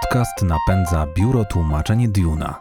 Podcast 0.00 0.42
napędza 0.42 1.06
biuro 1.16 1.44
tłumaczeń 1.44 2.08
Duna. 2.08 2.60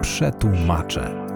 Przetłumacze. 0.00 1.26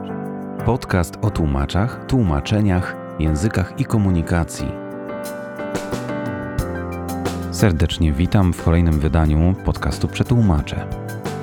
Podcast 0.64 1.18
o 1.22 1.30
tłumaczach, 1.30 2.06
tłumaczeniach, 2.06 2.96
językach 3.18 3.80
i 3.80 3.84
komunikacji. 3.84 4.66
Serdecznie 7.50 8.12
witam 8.12 8.52
w 8.52 8.62
kolejnym 8.64 9.00
wydaniu 9.00 9.54
podcastu 9.64 10.08
Przetłumacze. 10.08 10.86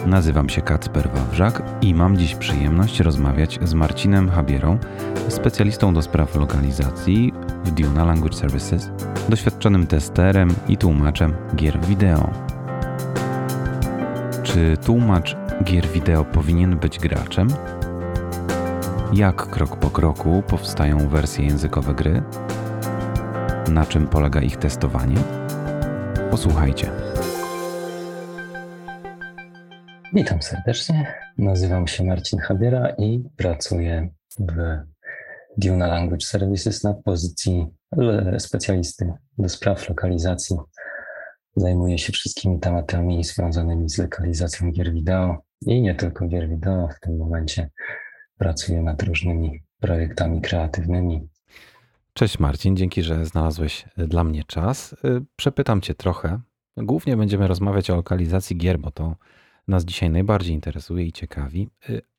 Nazywam 0.06 0.50
się 0.50 0.62
Kacper 0.62 1.10
Wawrzak 1.10 1.64
i 1.82 1.96
mam 1.96 2.18
dziś 2.18 2.36
przyjemność 2.36 3.00
rozmawiać 3.00 3.60
z 3.64 3.74
Marcinem 3.74 4.30
Habierą, 4.30 4.78
specjalistą 5.28 5.94
do 5.94 6.02
spraw 6.02 6.36
lokalizacji 6.36 7.31
w 7.66 7.72
Duna 7.72 8.06
Language 8.06 8.38
Services, 8.38 8.90
doświadczonym 9.30 9.88
testerem 9.88 10.50
i 10.68 10.78
tłumaczem 10.78 11.34
gier 11.56 11.80
wideo. 11.80 12.30
Czy 14.44 14.78
tłumacz 14.78 15.38
gier 15.64 15.88
wideo 15.88 16.26
powinien 16.26 16.78
być 16.80 17.00
graczem? 17.00 17.48
Jak 19.14 19.36
krok 19.36 19.78
po 19.78 19.90
kroku 19.90 20.44
powstają 20.48 21.08
wersje 21.10 21.46
językowe 21.46 21.94
gry? 21.94 22.24
Na 23.72 23.86
czym 23.86 24.08
polega 24.08 24.42
ich 24.42 24.58
testowanie? 24.58 25.18
Posłuchajcie. 26.32 26.88
Witam 30.14 30.42
serdecznie. 30.42 31.14
Nazywam 31.38 31.88
się 31.88 32.04
Marcin 32.04 32.40
Habiera 32.40 32.90
i 32.98 33.24
pracuję 33.38 34.10
w 34.40 34.91
Duna 35.58 35.88
Language 35.88 36.26
Services 36.26 36.84
na 36.84 36.94
pozycji 36.94 37.68
specjalisty 38.38 39.14
do 39.38 39.50
spraw 39.50 39.90
lokalizacji. 39.90 40.58
Zajmuję 41.56 41.98
się 41.98 42.14
wszystkimi 42.14 42.60
tematami 42.60 43.24
związanymi 43.24 43.90
z 43.90 43.98
lokalizacją 43.98 44.72
gier 44.72 44.94
wideo 44.94 45.38
i 45.66 45.82
nie 45.82 45.96
tylko 45.96 46.28
gier 46.28 46.50
wideo. 46.50 46.88
W 46.88 47.00
tym 47.00 47.18
momencie 47.18 47.70
pracuję 48.38 48.82
nad 48.82 49.04
różnymi 49.04 49.64
projektami 49.80 50.42
kreatywnymi. 50.42 51.30
Cześć 52.14 52.40
Marcin, 52.40 52.76
dzięki, 52.76 53.04
że 53.04 53.26
znalazłeś 53.26 53.86
dla 53.98 54.24
mnie 54.24 54.44
czas. 54.44 54.96
Przepytam 55.36 55.82
Cię 55.82 55.96
trochę. 55.96 56.40
Głównie 56.78 57.18
będziemy 57.18 57.48
rozmawiać 57.48 57.90
o 57.90 57.96
lokalizacji 57.96 58.58
gier, 58.58 58.80
bo 58.80 58.92
to 58.92 59.16
nas 59.68 59.86
dzisiaj 59.86 60.10
najbardziej 60.10 60.54
interesuje 60.56 61.06
i 61.06 61.12
ciekawi. 61.12 61.70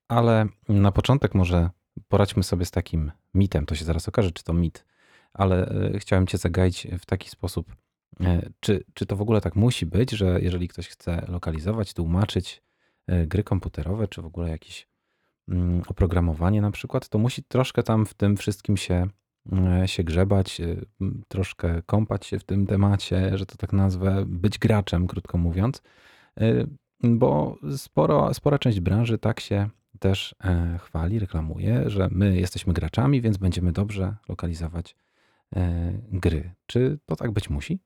Ale 0.08 0.46
na 0.68 0.92
początek 0.92 1.34
może 1.34 1.70
poradźmy 2.08 2.42
sobie 2.42 2.64
z 2.64 2.70
takim 2.70 3.12
mitem. 3.34 3.66
To 3.66 3.74
się 3.74 3.84
zaraz 3.84 4.08
okaże, 4.08 4.30
czy 4.30 4.44
to 4.44 4.52
mit, 4.52 4.84
ale 5.32 5.68
e, 5.68 5.98
chciałem 5.98 6.26
Cię 6.26 6.38
zagaić 6.38 6.86
w 6.98 7.06
taki 7.06 7.28
sposób. 7.28 7.76
E, 8.20 8.50
czy, 8.60 8.84
czy 8.94 9.06
to 9.06 9.16
w 9.16 9.22
ogóle 9.22 9.40
tak 9.40 9.56
musi 9.56 9.86
być, 9.86 10.10
że 10.10 10.40
jeżeli 10.40 10.68
ktoś 10.68 10.88
chce 10.88 11.24
lokalizować, 11.28 11.94
tłumaczyć 11.94 12.62
e, 13.06 13.26
gry 13.26 13.44
komputerowe, 13.44 14.08
czy 14.08 14.22
w 14.22 14.26
ogóle 14.26 14.50
jakieś 14.50 14.88
mm, 15.48 15.82
oprogramowanie 15.88 16.60
na 16.60 16.70
przykład, 16.70 17.08
to 17.08 17.18
musi 17.18 17.42
troszkę 17.44 17.82
tam 17.82 18.06
w 18.06 18.14
tym 18.14 18.36
wszystkim 18.36 18.76
się, 18.76 19.06
się 19.86 20.04
grzebać, 20.04 20.60
troszkę 21.28 21.82
kąpać 21.86 22.26
się 22.26 22.38
w 22.38 22.44
tym 22.44 22.66
temacie, 22.66 23.38
że 23.38 23.46
to 23.46 23.56
tak 23.56 23.72
nazwę, 23.72 24.24
być 24.26 24.58
graczem, 24.58 25.06
krótko 25.06 25.38
mówiąc, 25.38 25.82
bo 27.02 27.58
sporo, 27.76 28.34
spora 28.34 28.58
część 28.58 28.80
branży 28.80 29.18
tak 29.18 29.40
się 29.40 29.68
też 29.98 30.34
e, 30.44 30.78
chwali, 30.78 31.18
reklamuje, 31.18 31.90
że 31.90 32.08
my 32.10 32.36
jesteśmy 32.36 32.72
graczami, 32.72 33.20
więc 33.20 33.36
będziemy 33.36 33.72
dobrze 33.72 34.16
lokalizować 34.28 34.96
e, 35.56 35.92
gry. 36.12 36.54
Czy 36.66 36.98
to 37.06 37.16
tak 37.16 37.30
być 37.30 37.50
musi? 37.50 37.80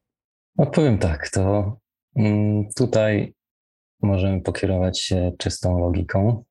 Odpowiem 0.58 0.98
tak, 0.98 1.28
to 1.28 1.76
mm, 2.16 2.68
tutaj 2.76 3.34
możemy 4.02 4.40
pokierować 4.40 5.00
się 5.00 5.32
czystą 5.38 5.78
logiką, 5.78 6.44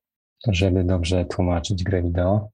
żeby 0.48 0.84
dobrze 0.84 1.24
tłumaczyć 1.24 1.84
grę 1.84 2.02
wideo. 2.02 2.48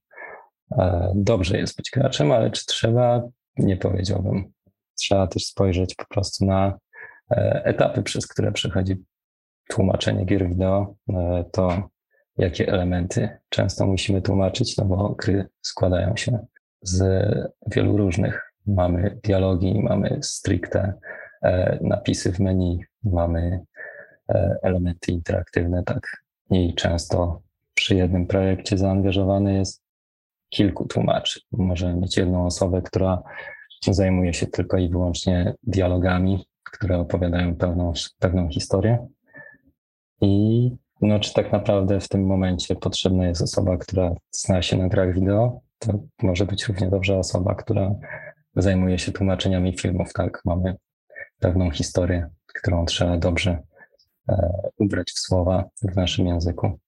E, 0.78 1.12
dobrze 1.15 1.59
jest 1.59 1.76
być 1.76 1.91
graczem, 1.91 2.32
ale 2.32 2.50
czy 2.50 2.66
trzeba? 2.66 3.22
Nie 3.56 3.76
powiedziałbym. 3.76 4.53
Trzeba 4.94 5.26
też 5.26 5.44
spojrzeć 5.44 5.94
po 5.94 6.05
prostu 6.05 6.47
na 6.47 6.78
etapy, 7.65 8.03
przez 8.03 8.26
które 8.26 8.53
przechodzi 8.53 8.97
tłumaczenie 9.69 10.25
gier 10.25 10.49
wideo. 10.49 10.94
To 11.53 11.88
jakie 12.38 12.69
elementy 12.69 13.28
często 13.48 13.87
musimy 13.87 14.22
tłumaczyć, 14.22 14.76
no 14.76 14.84
bo 14.84 15.09
gry 15.09 15.47
składają 15.62 16.16
się 16.16 16.47
z 16.82 17.04
wielu 17.66 17.97
różnych. 17.97 18.53
Mamy 18.66 19.19
dialogi, 19.25 19.81
mamy 19.82 20.19
stricte 20.22 20.94
e, 21.43 21.78
napisy 21.81 22.32
w 22.32 22.41
menu, 22.41 22.84
mamy 23.04 23.60
e, 24.28 24.56
elementy 24.62 25.12
interaktywne, 25.12 25.82
tak. 25.82 26.22
I 26.50 26.75
często 26.75 27.43
przy 27.75 27.94
jednym 27.94 28.26
projekcie 28.26 28.78
zaangażowany 28.78 29.54
jest 29.54 29.82
kilku 30.49 30.88
tłumaczy. 30.88 31.41
Możemy 31.53 32.00
mieć 32.00 32.16
jedną 32.16 32.47
osobę, 32.47 32.82
która 32.82 33.22
zajmuje 33.91 34.34
się 34.34 34.47
tylko 34.47 34.78
i 34.78 34.88
wyłącznie 34.88 35.54
dialogami, 35.62 36.47
które 36.62 36.99
opowiadają 36.99 37.56
pewną, 37.56 37.93
pewną 38.19 38.49
historię. 38.49 39.06
I 40.20 40.70
no, 41.02 41.20
czy 41.20 41.34
tak 41.34 41.52
naprawdę 41.52 42.00
w 42.00 42.08
tym 42.08 42.26
momencie 42.26 42.76
potrzebna 42.76 43.26
jest 43.26 43.42
osoba, 43.42 43.76
która 43.76 44.14
zna 44.30 44.62
się 44.62 44.76
na 44.76 44.88
grach 44.88 45.14
wideo? 45.14 45.60
To 45.78 45.98
może 46.22 46.46
być 46.46 46.68
równie 46.68 46.88
dobrze 46.88 47.18
osoba, 47.18 47.54
która 47.54 47.94
zajmuje 48.56 48.98
się 48.98 49.12
tłumaczeniami 49.12 49.78
filmów, 49.78 50.12
tak? 50.12 50.42
Mamy 50.44 50.76
pewną 51.38 51.70
historię, 51.70 52.28
którą 52.46 52.84
trzeba 52.84 53.18
dobrze 53.18 53.62
e, 54.28 54.50
ubrać 54.78 55.10
w 55.10 55.18
słowa 55.18 55.64
w 55.82 55.96
naszym 55.96 56.26
języku. 56.26 56.78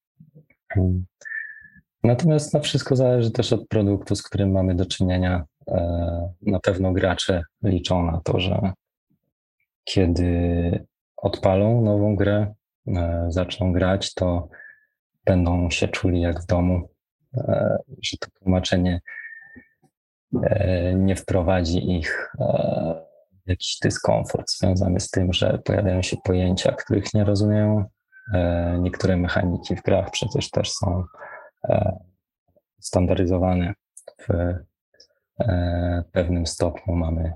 Natomiast 2.03 2.55
no, 2.55 2.61
wszystko 2.61 2.97
zależy 2.97 3.31
też 3.31 3.53
od 3.53 3.69
produktu, 3.69 4.17
z 4.17 4.23
którym 4.23 4.53
mamy 4.53 4.75
do 4.75 4.87
czynienia. 4.87 5.45
E, 5.69 6.33
na 6.43 6.61
pewno 6.61 6.93
gracze 6.93 7.43
liczą 7.63 8.07
na 8.07 8.21
to, 8.25 8.41
że 8.41 8.73
kiedy 9.85 10.87
odpalą 11.17 11.83
nową 11.83 12.17
grę, 12.17 12.55
zaczną 13.29 13.73
grać, 13.73 14.15
to 14.15 14.49
będą 15.25 15.71
się 15.71 15.89
czuli 15.89 16.21
jak 16.21 16.41
w 16.41 16.47
domu, 16.47 16.89
e, 17.37 17.79
że 18.03 18.17
to 18.21 18.29
tłumaczenie 18.39 19.01
e, 20.43 20.95
nie 20.95 21.17
wprowadzi 21.17 21.97
ich 21.99 22.33
w 23.47 23.49
jakiś 23.51 23.79
dyskomfort 23.83 24.51
związany 24.51 25.01
z 25.01 25.11
tym, 25.11 25.33
że 25.33 25.59
pojawiają 25.65 26.03
się 26.03 26.17
pojęcia, 26.25 26.73
których 26.73 27.15
nie 27.15 27.25
rozumieją. 27.25 27.85
Niektóre 28.79 29.17
mechaniki 29.17 29.77
w 29.77 29.83
grach 29.83 30.11
przecież 30.11 30.51
też 30.51 30.73
są 30.73 31.05
standaryzowane 32.81 33.75
w 34.29 34.55
pewnym 36.13 36.47
stopniu. 36.47 36.95
Mamy 36.95 37.33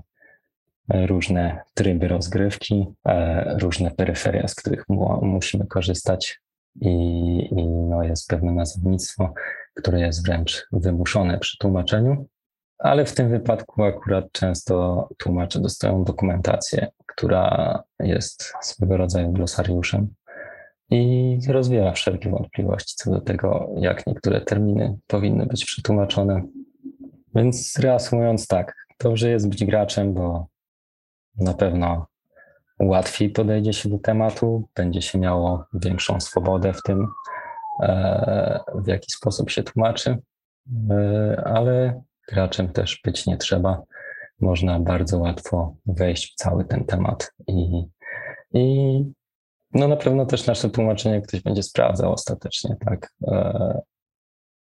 różne 0.93 1.61
tryby 1.73 2.07
rozgrywki, 2.07 2.85
e, 3.05 3.57
różne 3.59 3.91
peryferia, 3.91 4.47
z 4.47 4.55
których 4.55 4.89
mu, 4.89 5.19
musimy 5.21 5.67
korzystać 5.67 6.41
i, 6.81 6.89
i 7.51 7.67
no 7.67 8.03
jest 8.03 8.27
pewne 8.27 8.51
nazewnictwo, 8.51 9.33
które 9.75 9.99
jest 9.99 10.25
wręcz 10.25 10.67
wymuszone 10.71 11.37
przy 11.37 11.57
tłumaczeniu, 11.57 12.25
ale 12.77 13.05
w 13.05 13.15
tym 13.15 13.29
wypadku 13.29 13.83
akurat 13.83 14.31
często 14.31 15.07
tłumacze 15.17 15.59
dostają 15.59 16.03
dokumentację, 16.03 16.87
która 17.05 17.83
jest 17.99 18.53
swego 18.61 18.97
rodzaju 18.97 19.31
glosariuszem 19.31 20.07
i 20.91 21.37
rozwiewa 21.47 21.91
wszelkie 21.91 22.29
wątpliwości 22.29 22.95
co 22.95 23.11
do 23.11 23.21
tego, 23.21 23.69
jak 23.77 24.07
niektóre 24.07 24.41
terminy 24.41 24.97
powinny 25.07 25.45
być 25.45 25.65
przetłumaczone. 25.65 26.41
Więc 27.35 27.79
reasumując 27.79 28.47
tak, 28.47 28.75
dobrze 28.99 29.29
jest 29.29 29.49
być 29.49 29.65
graczem, 29.65 30.13
bo 30.13 30.47
na 31.39 31.53
pewno 31.53 32.07
łatwiej 32.79 33.29
podejdzie 33.29 33.73
się 33.73 33.89
do 33.89 33.99
tematu, 33.99 34.69
będzie 34.75 35.01
się 35.01 35.19
miało 35.19 35.65
większą 35.73 36.19
swobodę 36.19 36.73
w 36.73 36.83
tym, 36.83 37.07
e, 37.83 38.59
w 38.75 38.87
jaki 38.87 39.11
sposób 39.11 39.49
się 39.49 39.63
tłumaczy, 39.63 40.17
e, 40.89 41.41
ale 41.45 42.01
graczem 42.27 42.69
też 42.69 43.01
być 43.03 43.25
nie 43.25 43.37
trzeba. 43.37 43.81
Można 44.41 44.79
bardzo 44.79 45.19
łatwo 45.19 45.75
wejść 45.85 46.33
w 46.33 46.35
cały 46.35 46.65
ten 46.65 46.85
temat 46.85 47.33
i, 47.47 47.85
i 48.53 49.03
no 49.73 49.87
na 49.87 49.95
pewno 49.95 50.25
też 50.25 50.47
nasze 50.47 50.69
tłumaczenie 50.69 51.21
ktoś 51.21 51.41
będzie 51.41 51.63
sprawdzał 51.63 52.13
ostatecznie, 52.13 52.75
tak. 52.85 53.13
E, 53.27 53.81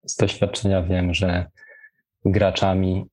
z 0.05 0.15
doświadczenia 0.15 0.83
wiem, 0.83 1.13
że 1.13 1.45
graczami 2.25 3.05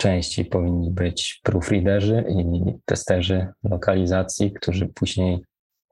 częściej 0.00 0.44
powinni 0.44 0.90
być 0.90 1.40
proofreaderzy 1.42 2.24
i 2.28 2.62
testerzy 2.84 3.46
lokalizacji, 3.64 4.52
którzy 4.52 4.86
później 4.86 5.44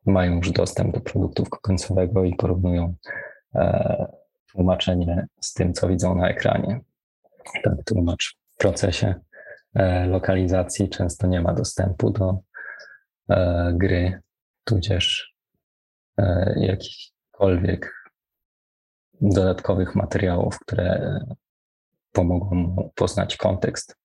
mają 0.06 0.37
już 0.37 0.52
dostęp 0.52 0.94
do 0.94 1.00
produktu 1.00 1.44
końcowego 1.44 2.25
i 2.25 2.34
porównują 2.34 2.94
e, 3.55 4.06
tłumaczenie 4.52 5.26
z 5.40 5.52
tym, 5.52 5.72
co 5.72 5.88
widzą 5.88 6.14
na 6.14 6.28
ekranie. 6.28 6.81
Tak, 7.62 7.75
tłumacz 7.84 8.37
w 8.55 8.56
procesie 8.56 9.14
e, 9.75 10.06
lokalizacji 10.06 10.88
często 10.88 11.26
nie 11.26 11.40
ma 11.40 11.54
dostępu 11.54 12.11
do 12.11 12.38
e, 13.31 13.72
gry, 13.75 14.20
tudzież 14.64 15.34
jakichkolwiek 16.56 17.94
dodatkowych 19.20 19.94
materiałów, 19.94 20.58
które 20.58 21.20
pomogą 22.12 22.54
mu 22.54 22.93
poznać 22.94 23.37
kontekst. 23.37 23.97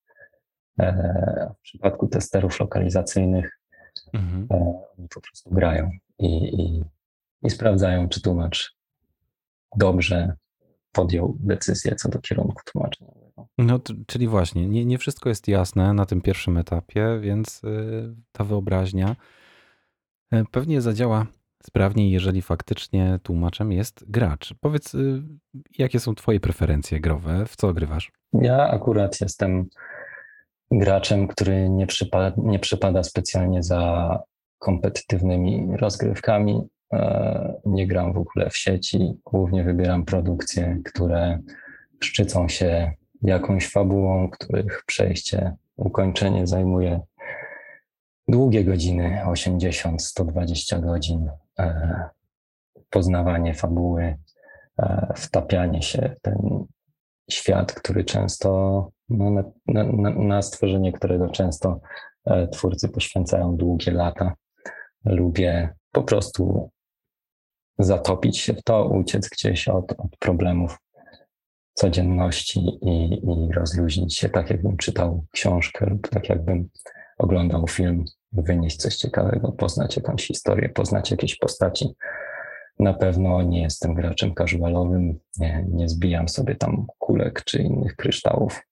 E, 0.80 1.54
w 1.58 1.62
przypadku 1.62 2.08
testerów 2.08 2.60
lokalizacyjnych 2.60 3.60
mhm. 4.12 4.46
E, 4.50 4.82
oni 4.98 5.08
po 5.08 5.20
prostu 5.20 5.50
grają 5.50 5.90
i, 6.18 6.26
i, 6.62 6.84
i 7.42 7.50
sprawdzają, 7.50 8.08
czy 8.08 8.22
tłumacz 8.22 8.76
dobrze 9.76 10.36
podjął 10.92 11.36
decyzję 11.40 11.94
co 11.94 12.08
do 12.08 12.18
kierunku 12.18 12.62
tłumaczeniowego. 12.72 13.48
No, 13.58 13.80
czyli 14.06 14.28
właśnie, 14.28 14.68
nie, 14.68 14.84
nie 14.84 14.98
wszystko 14.98 15.28
jest 15.28 15.48
jasne 15.48 15.92
na 15.92 16.06
tym 16.06 16.20
pierwszym 16.20 16.58
etapie, 16.58 17.18
więc 17.20 17.64
y, 17.64 18.14
ta 18.32 18.44
wyobraźnia 18.44 19.16
y, 20.34 20.44
pewnie 20.50 20.80
zadziała 20.80 21.26
sprawniej, 21.62 22.10
jeżeli 22.10 22.42
faktycznie 22.42 23.18
tłumaczem 23.22 23.72
jest 23.72 24.10
gracz. 24.10 24.54
Powiedz, 24.60 24.94
y, 24.94 25.22
jakie 25.78 26.00
są 26.00 26.14
Twoje 26.14 26.40
preferencje 26.40 27.00
growe? 27.00 27.46
W 27.46 27.56
co 27.56 27.74
grywasz? 27.74 28.12
Ja 28.32 28.68
akurat 28.68 29.20
jestem 29.20 29.68
graczem, 30.70 31.28
który 31.28 31.70
nie 31.70 31.86
przypada, 31.86 32.32
nie 32.36 32.58
przypada 32.58 33.02
specjalnie 33.02 33.62
za 33.62 34.18
kompetytywnymi 34.58 35.76
rozgrywkami. 35.76 36.68
E, 36.92 37.54
nie 37.64 37.86
gram 37.86 38.12
w 38.12 38.18
ogóle 38.18 38.50
w 38.50 38.56
sieci, 38.56 39.14
głównie 39.24 39.64
wybieram 39.64 40.04
produkcje, 40.04 40.78
które 40.84 41.38
szczycą 42.00 42.48
się 42.48 42.92
jakąś 43.22 43.70
fabułą, 43.70 44.30
których 44.30 44.82
przejście, 44.86 45.52
ukończenie 45.76 46.46
zajmuje 46.46 47.00
długie 48.28 48.64
godziny 48.64 49.22
80-120 49.26 50.80
godzin. 50.80 51.30
E, 51.58 52.08
poznawanie 52.90 53.54
fabuły, 53.54 54.18
e, 54.78 55.12
wtapianie 55.16 55.82
się 55.82 56.10
w 56.16 56.20
ten 56.20 56.64
świat, 57.30 57.72
który 57.72 58.04
często, 58.04 58.48
no, 59.08 59.30
na, 59.30 59.84
na, 59.84 60.10
na 60.10 60.42
stworzenie 60.42 60.92
którego 60.92 61.28
często 61.28 61.80
e, 62.24 62.48
twórcy 62.48 62.88
poświęcają 62.88 63.56
długie 63.56 63.92
lata. 63.92 64.34
Lubię 65.04 65.74
po 65.92 66.02
prostu 66.02 66.70
zatopić 67.78 68.38
się 68.38 68.54
w 68.54 68.62
to, 68.62 68.88
uciec 68.88 69.28
gdzieś 69.28 69.68
od, 69.68 69.92
od 69.92 70.16
problemów 70.18 70.78
codzienności 71.74 72.60
i, 72.82 73.12
i 73.14 73.52
rozluźnić 73.52 74.16
się, 74.16 74.28
tak 74.28 74.50
jakbym 74.50 74.76
czytał 74.76 75.24
książkę 75.32 75.86
lub 75.86 76.08
tak 76.08 76.28
jakbym 76.28 76.68
oglądał 77.18 77.68
film, 77.68 78.04
wynieść 78.32 78.76
coś 78.76 78.96
ciekawego, 78.96 79.52
poznać 79.52 79.96
jakąś 79.96 80.26
historię, 80.26 80.68
poznać 80.68 81.10
jakieś 81.10 81.36
postaci. 81.36 81.94
Na 82.78 82.94
pewno 82.94 83.42
nie 83.42 83.62
jestem 83.62 83.94
graczem 83.94 84.34
casualowym, 84.34 85.18
nie, 85.36 85.66
nie 85.68 85.88
zbijam 85.88 86.28
sobie 86.28 86.54
tam 86.54 86.86
kulek 86.98 87.44
czy 87.44 87.62
innych 87.62 87.96
kryształów. 87.96 88.62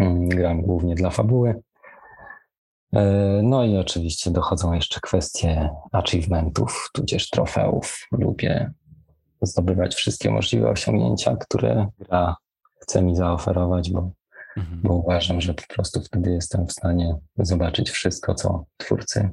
Mm, 0.00 0.28
gram 0.28 0.62
głównie 0.62 0.94
dla 0.94 1.10
fabuły. 1.10 1.62
E, 2.92 3.40
no 3.42 3.64
i 3.64 3.76
oczywiście 3.76 4.30
dochodzą 4.30 4.72
jeszcze 4.72 5.00
kwestie 5.00 5.70
achievementów, 5.92 6.90
tudzież 6.92 7.30
trofeów. 7.30 8.08
Lubię 8.12 8.70
zdobywać 9.42 9.94
wszystkie 9.94 10.30
możliwe 10.30 10.70
osiągnięcia, 10.70 11.36
które 11.36 11.86
gra 11.98 12.36
chce 12.80 13.02
mi 13.02 13.16
zaoferować, 13.16 13.90
bo, 13.90 14.10
mhm. 14.56 14.80
bo 14.82 14.94
uważam, 14.94 15.40
że 15.40 15.54
po 15.54 15.74
prostu 15.74 16.00
wtedy 16.00 16.30
jestem 16.30 16.66
w 16.66 16.72
stanie 16.72 17.16
zobaczyć 17.38 17.90
wszystko, 17.90 18.34
co 18.34 18.64
twórcy 18.76 19.30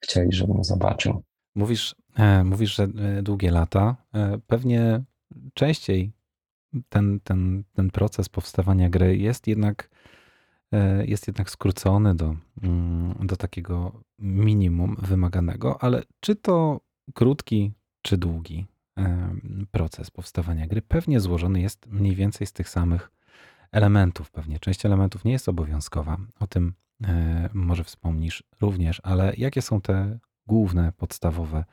chcieli, 0.00 0.32
żebym 0.32 0.64
zobaczył. 0.64 1.22
Mówisz, 1.54 1.94
e, 2.16 2.44
mówisz, 2.44 2.76
że 2.76 2.84
e, 2.84 3.22
długie 3.22 3.50
lata. 3.50 3.96
E, 4.14 4.38
pewnie 4.46 5.02
częściej 5.54 6.12
ten, 6.88 7.20
ten, 7.20 7.64
ten 7.72 7.90
proces 7.90 8.28
powstawania 8.28 8.88
gry 8.90 9.16
jest 9.16 9.46
jednak, 9.46 9.90
jest 11.04 11.26
jednak 11.26 11.50
skrócony 11.50 12.14
do, 12.14 12.36
mm, 12.62 13.26
do 13.26 13.36
takiego 13.36 14.00
minimum 14.18 14.96
wymaganego, 15.02 15.82
ale 15.82 16.02
czy 16.20 16.36
to 16.36 16.80
krótki, 17.14 17.72
czy 18.02 18.16
długi 18.16 18.66
proces 19.70 20.10
powstawania 20.10 20.66
gry 20.66 20.82
pewnie 20.82 21.20
złożony 21.20 21.60
jest 21.60 21.86
mniej 21.86 22.14
więcej 22.14 22.46
z 22.46 22.52
tych 22.52 22.68
samych 22.68 23.10
elementów. 23.72 24.30
Pewnie 24.30 24.58
część 24.58 24.86
elementów 24.86 25.24
nie 25.24 25.32
jest 25.32 25.48
obowiązkowa. 25.48 26.16
O 26.40 26.46
tym 26.46 26.72
może 27.52 27.84
wspomnisz 27.84 28.42
również, 28.60 29.00
ale 29.04 29.34
jakie 29.36 29.62
są 29.62 29.80
te 29.80 30.18
główne, 30.46 30.92
podstawowe, 30.96 31.64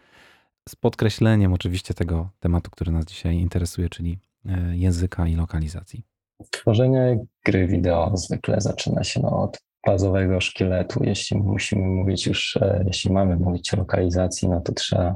z 0.70 0.76
podkreśleniem 0.76 1.54
oczywiście 1.54 1.94
tego 1.94 2.30
tematu, 2.40 2.72
który 2.72 2.92
nas 2.92 3.06
dzisiaj 3.06 3.36
interesuje, 3.36 3.90
czyli 3.90 4.20
e, 4.46 4.78
języka 4.78 5.28
i 5.28 5.36
lokalizacji? 5.36 6.04
Tworzenie 6.52 7.26
gry 7.46 7.68
wideo 7.68 8.18
zwykle 8.18 8.62
zaczyna 8.62 9.04
się 9.04 9.20
no, 9.20 9.44
od 9.44 9.60
bazowego 9.86 10.42
szkieletu. 10.42 11.04
Jeśli 11.04 11.38
musimy 11.38 11.88
mówić 11.88 12.28
już, 12.28 12.58
e, 12.62 12.84
jeśli 12.88 13.12
mamy 13.12 13.36
mówić 13.36 13.74
o 13.74 13.78
lokalizacji, 13.78 14.50
no 14.50 14.62
to 14.62 14.74
trzeba 14.74 15.16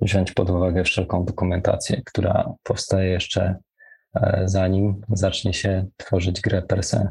wziąć 0.00 0.32
pod 0.32 0.50
uwagę 0.50 0.84
wszelką 0.84 1.24
dokumentację, 1.24 2.02
która 2.04 2.52
powstaje 2.62 3.10
jeszcze 3.10 3.56
e, 4.14 4.42
zanim 4.44 5.00
zacznie 5.08 5.52
się 5.52 5.86
tworzyć 5.96 6.40
grę 6.40 6.62
per 6.62 6.84
se. 6.84 7.08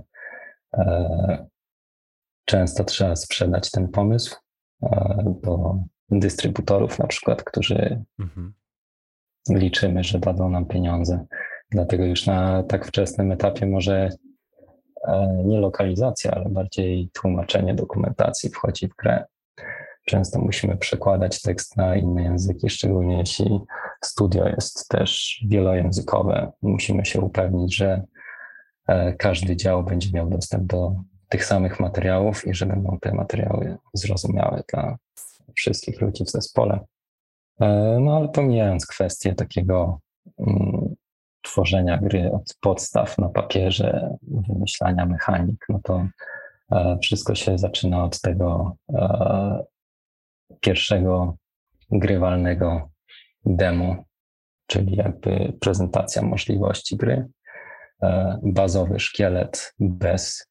Często 2.45 2.83
trzeba 2.83 3.15
sprzedać 3.15 3.71
ten 3.71 3.87
pomysł 3.87 4.35
do 5.43 5.77
dystrybutorów, 6.09 6.99
na 6.99 7.07
przykład, 7.07 7.43
którzy 7.43 8.03
mhm. 8.19 8.53
liczymy, 9.49 10.03
że 10.03 10.19
dadzą 10.19 10.49
nam 10.49 10.65
pieniądze. 10.65 11.25
Dlatego 11.71 12.05
już 12.05 12.25
na 12.25 12.63
tak 12.63 12.85
wczesnym 12.85 13.31
etapie 13.31 13.65
może 13.65 14.09
nie 15.45 15.59
lokalizacja, 15.59 16.31
ale 16.31 16.49
bardziej 16.49 17.09
tłumaczenie 17.13 17.75
dokumentacji 17.75 18.49
wchodzi 18.49 18.87
w 18.87 18.95
grę. 18.95 19.25
Często 20.05 20.39
musimy 20.39 20.77
przekładać 20.77 21.41
tekst 21.41 21.77
na 21.77 21.95
inne 21.95 22.23
języki, 22.23 22.69
szczególnie 22.69 23.17
jeśli 23.17 23.59
studio 24.03 24.47
jest 24.47 24.87
też 24.89 25.41
wielojęzykowe. 25.47 26.51
Musimy 26.61 27.05
się 27.05 27.21
upewnić, 27.21 27.75
że 27.75 28.03
e, 28.87 29.13
każdy 29.13 29.55
dział 29.55 29.83
będzie 29.83 30.09
miał 30.13 30.29
dostęp 30.29 30.63
do 30.63 30.95
tych 31.31 31.45
samych 31.45 31.79
materiałów 31.79 32.47
i 32.47 32.53
że 32.53 32.65
będą 32.65 32.97
te 33.01 33.13
materiały 33.13 33.77
zrozumiałe 33.93 34.63
dla 34.73 34.97
wszystkich 35.55 36.01
ludzi 36.01 36.25
w 36.25 36.29
zespole. 36.29 36.79
E, 37.61 37.97
no 38.01 38.17
ale 38.17 38.29
pomijając 38.29 38.85
kwestię 38.85 39.35
takiego 39.35 39.99
mm, 40.39 40.95
tworzenia 41.41 41.97
gry 41.97 42.31
od 42.31 42.55
podstaw 42.61 43.17
na 43.17 43.29
papierze, 43.29 44.17
wymyślania 44.21 45.05
mechanik, 45.05 45.65
no 45.69 45.79
to 45.83 46.07
e, 46.71 46.97
wszystko 47.01 47.35
się 47.35 47.57
zaczyna 47.57 48.03
od 48.03 48.21
tego, 48.21 48.75
pierwszego 50.61 51.35
grywalnego 51.91 52.89
demo, 53.45 53.95
czyli 54.67 54.95
jakby 54.95 55.53
prezentacja 55.61 56.21
możliwości 56.21 56.97
gry. 56.97 57.27
E, 58.03 58.39
bazowy 58.43 58.99
szkielet 58.99 59.73
bez 59.79 60.50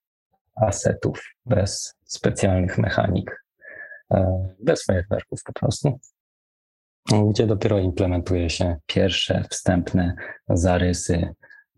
asetów, 0.61 1.23
bez 1.47 1.95
specjalnych 2.05 2.79
mechanik, 2.79 3.45
e, 4.11 4.49
bez 4.61 4.85
fajerwerków 4.85 5.43
po 5.45 5.53
prostu, 5.53 5.99
gdzie 7.31 7.47
dopiero 7.47 7.79
implementuje 7.79 8.51
się 8.51 8.77
pierwsze 8.87 9.45
wstępne 9.51 10.15
zarysy 10.49 11.35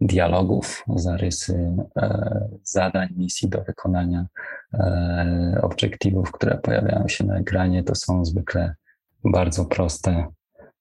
dialogów, 0.06 0.84
zarysy 0.96 1.72
e, 1.96 2.48
zadań, 2.62 3.08
misji 3.16 3.48
do 3.48 3.62
wykonania, 3.62 4.26
e, 4.74 5.58
obiektywów, 5.62 6.32
które 6.32 6.58
pojawiają 6.58 7.08
się 7.08 7.24
na 7.24 7.38
ekranie. 7.38 7.82
To 7.82 7.94
są 7.94 8.24
zwykle 8.24 8.74
bardzo 9.24 9.64
proste 9.64 10.26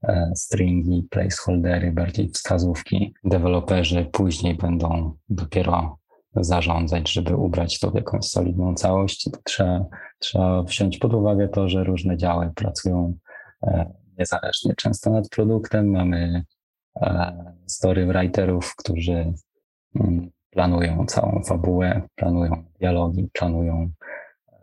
e, 0.03 0.31
stringi, 0.35 1.07
placeholdery, 1.09 1.91
bardziej 1.91 2.29
wskazówki. 2.29 3.13
Deweloperzy 3.23 4.05
później 4.11 4.55
będą 4.55 5.13
dopiero 5.29 5.97
zarządzać, 6.35 7.11
żeby 7.11 7.35
ubrać 7.35 7.79
to 7.79 7.91
w 7.91 7.95
jakąś 7.95 8.25
solidną 8.25 8.75
całość. 8.75 9.29
Trzeba, 9.43 9.85
trzeba 10.19 10.63
wziąć 10.63 10.97
pod 10.97 11.13
uwagę 11.13 11.47
to, 11.47 11.69
że 11.69 11.83
różne 11.83 12.17
działy 12.17 12.51
pracują 12.55 13.17
niezależnie 14.17 14.75
często 14.75 15.09
nad 15.09 15.29
produktem. 15.29 15.91
Mamy 15.91 16.43
storywriterów, 17.67 18.75
którzy 18.75 19.33
mm, 19.95 20.29
planują 20.49 21.05
całą 21.05 21.43
fabułę, 21.43 22.01
planują 22.15 22.63
dialogi, 22.79 23.29
planują 23.33 23.91
e, 24.51 24.55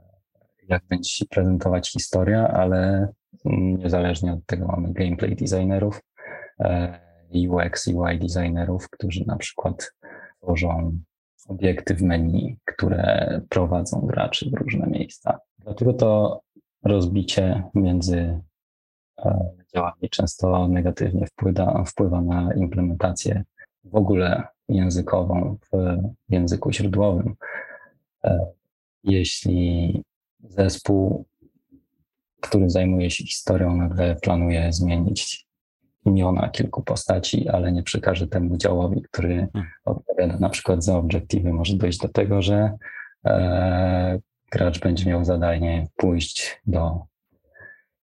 jak 0.69 0.83
będzie 0.89 1.11
się 1.11 1.25
prezentować 1.27 1.93
historia, 1.93 2.49
ale 2.49 3.09
mm, 3.45 3.77
niezależnie 3.77 4.33
od 4.33 4.47
tego 4.47 4.67
mamy 4.67 4.93
gameplay 4.93 5.37
designerów, 5.37 6.01
e, 6.61 7.01
UX, 7.49 7.87
UI 7.87 8.19
designerów, 8.19 8.91
którzy 8.91 9.25
na 9.27 9.37
przykład 9.37 9.95
tworzą 10.43 10.99
obiekty 11.49 11.95
w 11.95 12.03
menu, 12.03 12.59
które 12.65 13.41
prowadzą 13.49 14.01
graczy 14.01 14.51
w 14.51 14.55
różne 14.55 14.87
miejsca. 14.87 15.39
Dlatego 15.59 15.93
to 15.93 16.41
rozbicie 16.85 17.63
między 17.75 18.41
działami 19.75 20.11
często 20.11 20.69
negatywnie 20.69 21.27
wpływa, 21.27 21.85
wpływa 21.85 22.21
na 22.21 22.55
implementację 22.55 23.45
w 23.85 23.97
ogóle 23.97 24.43
językową 24.69 25.57
w 25.73 25.99
języku 26.29 26.73
źródłowym. 26.73 27.35
Jeśli 29.05 30.03
zespół, 30.41 31.25
który 32.41 32.71
zajmuje 32.71 33.11
się 33.11 33.25
historią, 33.25 33.77
nagle 33.77 34.17
planuje 34.17 34.73
zmienić 34.73 35.48
imiona 36.09 36.49
kilku 36.49 36.83
postaci, 36.83 37.49
ale 37.49 37.73
nie 37.73 37.83
przekaże 37.83 38.27
temu 38.27 38.57
działowi, 38.57 39.03
który 39.03 39.49
hmm. 39.53 39.71
odpowiada 39.85 40.39
na 40.39 40.49
przykład 40.49 40.85
za 40.85 40.99
obiektywy, 40.99 41.53
może 41.53 41.77
dojść 41.77 41.99
do 41.99 42.09
tego, 42.09 42.43
że 42.43 42.73
e, 43.27 44.19
gracz 44.51 44.81
będzie 44.81 45.11
miał 45.11 45.25
zadanie 45.25 45.87
pójść 45.97 46.61
do 46.67 47.01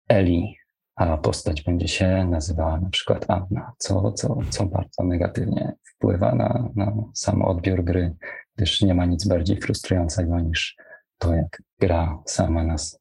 Eli, 0.08 0.56
a 0.96 1.16
postać 1.16 1.62
będzie 1.62 1.88
się 1.88 2.26
nazywała 2.30 2.80
na 2.80 2.90
przykład 2.90 3.24
Anna, 3.28 3.72
co, 3.78 4.12
co, 4.12 4.38
co 4.50 4.66
bardzo 4.66 5.04
negatywnie 5.04 5.72
wpływa 5.84 6.34
na, 6.34 6.68
na 6.76 6.92
sam 7.14 7.42
odbiór 7.42 7.84
gry, 7.84 8.16
gdyż 8.56 8.80
nie 8.80 8.94
ma 8.94 9.04
nic 9.04 9.26
bardziej 9.26 9.56
frustrującego 9.56 10.40
niż 10.40 10.76
to, 11.18 11.34
jak 11.34 11.62
gra 11.78 12.18
sama 12.26 12.64
nas 12.64 13.00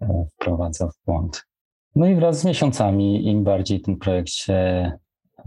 e, 0.00 0.26
wprowadza 0.34 0.86
w 0.86 1.04
błąd. 1.06 1.49
No 1.96 2.06
i 2.06 2.14
wraz 2.14 2.40
z 2.40 2.44
miesiącami, 2.44 3.26
im 3.26 3.44
bardziej 3.44 3.80
ten 3.80 3.96
projekt 3.96 4.28
się 4.28 4.92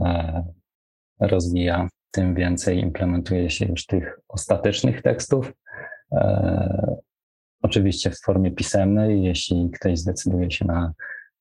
e, 0.01 0.43
rozwija, 1.19 1.87
tym 2.11 2.35
więcej 2.35 2.79
implementuje 2.79 3.49
się 3.49 3.65
już 3.65 3.85
tych 3.85 4.19
ostatecznych 4.27 5.01
tekstów. 5.01 5.53
E, 6.11 6.95
oczywiście 7.61 8.11
w 8.11 8.19
formie 8.19 8.51
pisemnej, 8.51 9.23
jeśli 9.23 9.69
ktoś 9.71 9.99
zdecyduje 9.99 10.51
się 10.51 10.65
na 10.65 10.93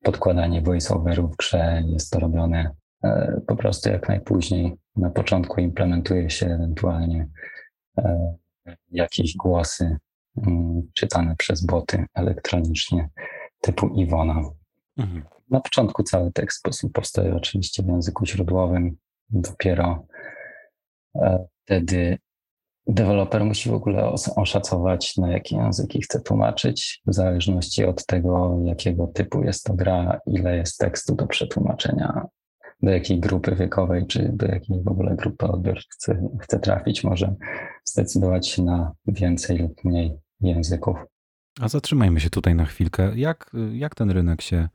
podkładanie 0.03 0.63
voiceoverów 0.63 1.33
w 1.33 1.37
grze, 1.37 1.83
jest 1.87 2.11
to 2.11 2.19
robione 2.19 2.71
e, 3.05 3.41
po 3.47 3.57
prostu 3.57 3.91
jak 3.91 4.09
najpóźniej. 4.09 4.73
Na 4.97 5.11
początku 5.11 5.61
implementuje 5.61 6.31
się 6.31 6.47
ewentualnie 6.47 7.29
jakieś 8.91 9.37
głosy 9.37 9.97
mm, 10.47 10.83
czytane 10.95 11.37
przez 11.37 11.67
boty 11.67 12.05
elektronicznie 12.15 13.09
typu 13.61 13.89
Iwona. 13.89 14.43
Mhm. 14.97 15.23
Na 15.51 15.61
początku 15.61 16.03
cały 16.03 16.33
tekst 16.33 16.69
powstaje 16.95 17.35
oczywiście 17.35 17.83
w 17.83 17.87
języku 17.87 18.27
źródłowym. 18.27 18.97
Dopiero 19.31 20.07
e, 21.17 21.47
wtedy 21.65 22.19
deweloper 22.87 23.45
musi 23.45 23.71
w 23.71 23.75
ogóle 23.75 24.13
oszacować, 24.37 25.17
na 25.17 25.31
jakie 25.31 25.57
języki 25.57 26.03
chce 26.03 26.21
tłumaczyć, 26.21 27.03
w 27.07 27.15
zależności 27.15 27.85
od 27.85 28.07
tego, 28.07 28.59
jakiego 28.65 29.07
typu 29.07 29.43
jest 29.43 29.65
to 29.65 29.75
gra, 29.75 30.21
ile 30.27 30.57
jest 30.57 30.79
tekstu 30.79 31.15
do 31.15 31.27
przetłumaczenia, 31.27 32.27
do 32.83 32.91
jakiej 32.91 33.21
grupy 33.21 33.57
wiekowej, 33.57 34.07
czy 34.07 34.31
do 34.33 34.47
jakiej 34.47 34.83
w 34.83 34.89
ogóle 34.89 35.17
grupy 35.17 35.47
odbiorców 35.47 35.91
chce, 36.41 36.59
trafić, 36.59 37.05
może 37.05 37.35
zdecydować 37.85 38.49
się 38.49 38.63
na 38.63 38.93
więcej 39.07 39.59
lub 39.59 39.85
mniej 39.85 40.19
języków. 40.41 40.97
A 41.61 41.69
zatrzymajmy 41.69 42.21
się 42.21 42.31
tutaj 42.31 42.55
na 42.55 42.65
chwilkę. 42.65 43.13
Jak, 43.17 43.51
jak 43.73 43.95
ten 43.95 44.11
rynek 44.11 44.43
się 44.43 44.69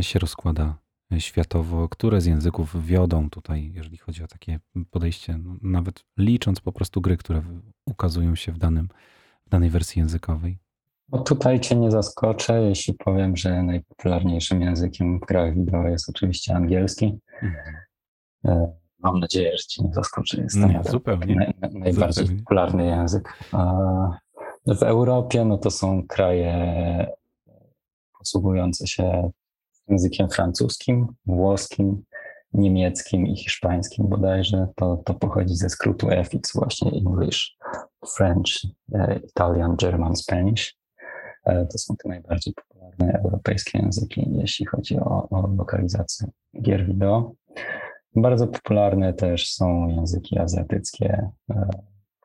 się 0.00 0.18
rozkłada 0.18 0.78
światowo, 1.18 1.88
które 1.88 2.20
z 2.20 2.26
języków 2.26 2.86
wiodą 2.86 3.30
tutaj, 3.30 3.72
jeżeli 3.74 3.96
chodzi 3.96 4.24
o 4.24 4.26
takie 4.26 4.60
podejście, 4.90 5.38
no, 5.38 5.56
nawet 5.62 6.04
licząc 6.18 6.60
po 6.60 6.72
prostu 6.72 7.00
gry, 7.00 7.16
które 7.16 7.42
ukazują 7.86 8.34
się 8.34 8.52
w, 8.52 8.58
danym, 8.58 8.88
w 9.46 9.48
danej 9.48 9.70
wersji 9.70 10.00
językowej? 10.00 10.58
No 11.12 11.18
tutaj 11.18 11.60
Cię 11.60 11.76
nie 11.76 11.90
zaskoczę, 11.90 12.62
jeśli 12.62 12.94
powiem, 12.94 13.36
że 13.36 13.62
najpopularniejszym 13.62 14.62
językiem 14.62 15.18
w 15.18 15.26
grach 15.26 15.54
wideo 15.54 15.88
jest 15.88 16.08
oczywiście 16.08 16.54
angielski. 16.54 17.18
Mhm. 17.42 17.76
E, 18.44 18.72
mam 18.98 19.20
nadzieję, 19.20 19.50
że 19.56 19.64
Cię 19.64 19.84
nie 19.84 19.94
zaskoczy. 19.94 20.40
Jest 20.42 20.56
nie, 20.56 20.82
zupełnie. 20.90 21.34
Naj, 21.34 21.54
najbardziej 21.72 22.24
zupełnie. 22.24 22.42
popularny 22.42 22.86
język. 22.86 23.38
W 24.66 24.82
Europie 24.82 25.44
no 25.44 25.58
to 25.58 25.70
są 25.70 26.06
kraje 26.06 27.06
posługujące 28.18 28.86
się 28.86 29.30
językiem 29.88 30.28
francuskim, 30.28 31.06
włoskim, 31.26 32.02
niemieckim 32.54 33.26
i 33.26 33.36
hiszpańskim 33.36 34.08
bodajże. 34.08 34.66
To, 34.76 35.02
to 35.04 35.14
pochodzi 35.14 35.54
ze 35.54 35.68
skrótu 35.68 36.10
EFIX, 36.10 36.52
właśnie 36.54 36.90
English, 36.90 37.56
French, 38.16 38.64
e, 38.94 39.18
Italian, 39.18 39.76
German, 39.76 40.16
Spanish. 40.16 40.76
E, 41.44 41.66
to 41.66 41.78
są 41.78 41.96
te 41.96 42.08
najbardziej 42.08 42.54
popularne 42.54 43.20
europejskie 43.24 43.78
języki, 43.78 44.26
jeśli 44.30 44.66
chodzi 44.66 44.98
o, 44.98 45.28
o 45.30 45.48
lokalizację 45.58 46.28
gier 46.62 46.86
wideo. 46.86 47.32
Bardzo 48.16 48.46
popularne 48.46 49.14
też 49.14 49.52
są 49.52 49.88
języki 49.88 50.38
azjatyckie, 50.38 51.30
e, 51.50 51.68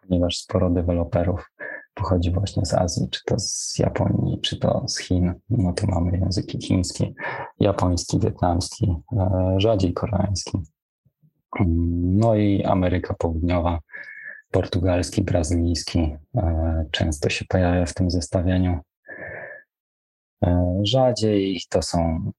ponieważ 0.01 0.37
sporo 0.37 0.69
deweloperów 0.69 1.51
pochodzi 1.99 2.31
właśnie 2.31 2.65
z 2.65 2.73
Azji, 2.73 3.09
czy 3.09 3.19
to 3.25 3.39
z 3.39 3.79
Japonii, 3.79 4.41
czy 4.41 4.59
to 4.59 4.83
z 4.87 4.99
Chin. 4.99 5.33
No 5.49 5.73
to 5.73 5.87
mamy 5.87 6.17
języki 6.17 6.61
chiński, 6.61 7.15
japoński, 7.59 8.19
wietnamski, 8.19 8.95
e, 9.17 9.55
rzadziej 9.57 9.93
koreański. 9.93 10.57
No 12.01 12.35
i 12.35 12.63
Ameryka 12.63 13.13
Południowa, 13.13 13.79
portugalski, 14.51 15.21
brazylijski 15.21 16.15
e, 16.35 16.85
często 16.91 17.29
się 17.29 17.45
pojawia 17.45 17.85
w 17.85 17.93
tym 17.93 18.11
zestawieniu. 18.11 18.79
E, 20.45 20.79
rzadziej 20.83 21.61
to 21.69 21.81
są 21.81 22.31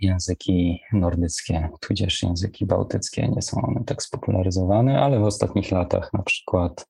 języki 0.00 0.80
nordyckie, 0.92 1.68
tudzież 1.80 2.22
języki 2.22 2.66
bałtyckie. 2.66 3.28
Nie 3.28 3.42
są 3.42 3.62
one 3.62 3.84
tak 3.84 4.02
spopularyzowane, 4.02 5.00
ale 5.00 5.18
w 5.18 5.24
ostatnich 5.24 5.70
latach 5.70 6.12
na 6.12 6.22
przykład 6.22 6.88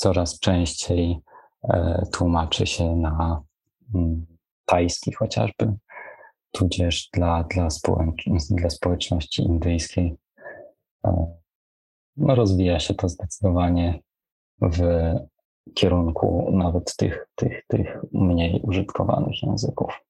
coraz 0.00 0.38
częściej 0.38 1.20
e, 1.64 2.02
tłumaczy 2.12 2.66
się 2.66 2.96
na 2.96 3.42
mm, 3.94 4.26
tajski 4.66 5.12
chociażby, 5.12 5.72
tudzież 6.52 7.08
dla, 7.12 7.44
dla, 7.44 7.68
dla 8.50 8.70
społeczności 8.70 9.42
indyjskiej. 9.42 10.16
E, 11.04 11.26
no, 12.16 12.34
rozwija 12.34 12.80
się 12.80 12.94
to 12.94 13.08
zdecydowanie 13.08 14.00
w 14.62 14.78
kierunku 15.74 16.50
nawet 16.52 16.96
tych, 16.96 17.26
tych, 17.34 17.66
tych 17.66 17.98
mniej 18.12 18.60
użytkowanych 18.62 19.42
języków. 19.42 20.04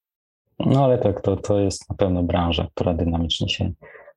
No 0.59 0.85
ale 0.85 0.99
tak, 0.99 1.21
to, 1.21 1.37
to 1.37 1.61
jest 1.61 1.91
na 1.91 1.97
pewno 1.97 2.23
branża, 2.23 2.67
która 2.75 2.95
dynamicznie 2.95 3.49
się 3.49 3.73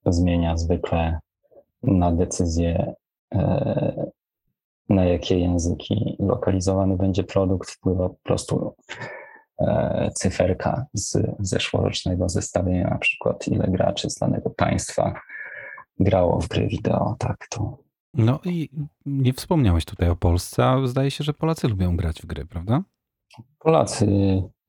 zmienia 0.05 0.57
zwykle 0.57 1.19
na 1.83 2.11
decyzję 2.11 2.93
e, 3.35 4.11
na 4.89 5.05
jakie 5.05 5.39
języki 5.39 6.15
lokalizowany 6.19 6.97
będzie 6.97 7.23
produkt, 7.23 7.71
wpływa 7.71 8.09
po 8.09 8.19
prostu 8.23 8.75
e, 9.59 10.11
cyferka 10.15 10.85
z 10.93 11.17
zeszłorocznego 11.39 12.29
zestawienia, 12.29 12.89
na 12.89 12.97
przykład 12.97 13.47
ile 13.47 13.67
graczy 13.67 14.09
z 14.09 14.15
danego 14.15 14.49
państwa 14.49 15.13
grało 15.99 16.39
w 16.39 16.47
gry 16.47 16.67
wideo, 16.67 17.15
tak 17.19 17.47
to. 17.49 17.77
No 18.13 18.39
i 18.45 18.69
nie 19.05 19.33
wspomniałeś 19.33 19.85
tutaj 19.85 20.09
o 20.09 20.15
Polsce, 20.15 20.65
a 20.65 20.87
zdaje 20.87 21.11
się, 21.11 21.23
że 21.23 21.33
Polacy 21.33 21.67
lubią 21.67 21.97
grać 21.97 22.21
w 22.21 22.25
gry, 22.25 22.45
prawda? 22.45 22.83
Polacy 23.59 24.07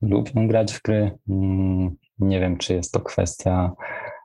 lubią 0.01 0.47
grać 0.47 0.73
w 0.73 0.81
gry. 0.81 1.17
Mm, 1.29 1.95
nie 2.19 2.39
wiem, 2.39 2.57
czy 2.57 2.73
jest 2.73 2.91
to 2.93 2.99
kwestia 2.99 3.71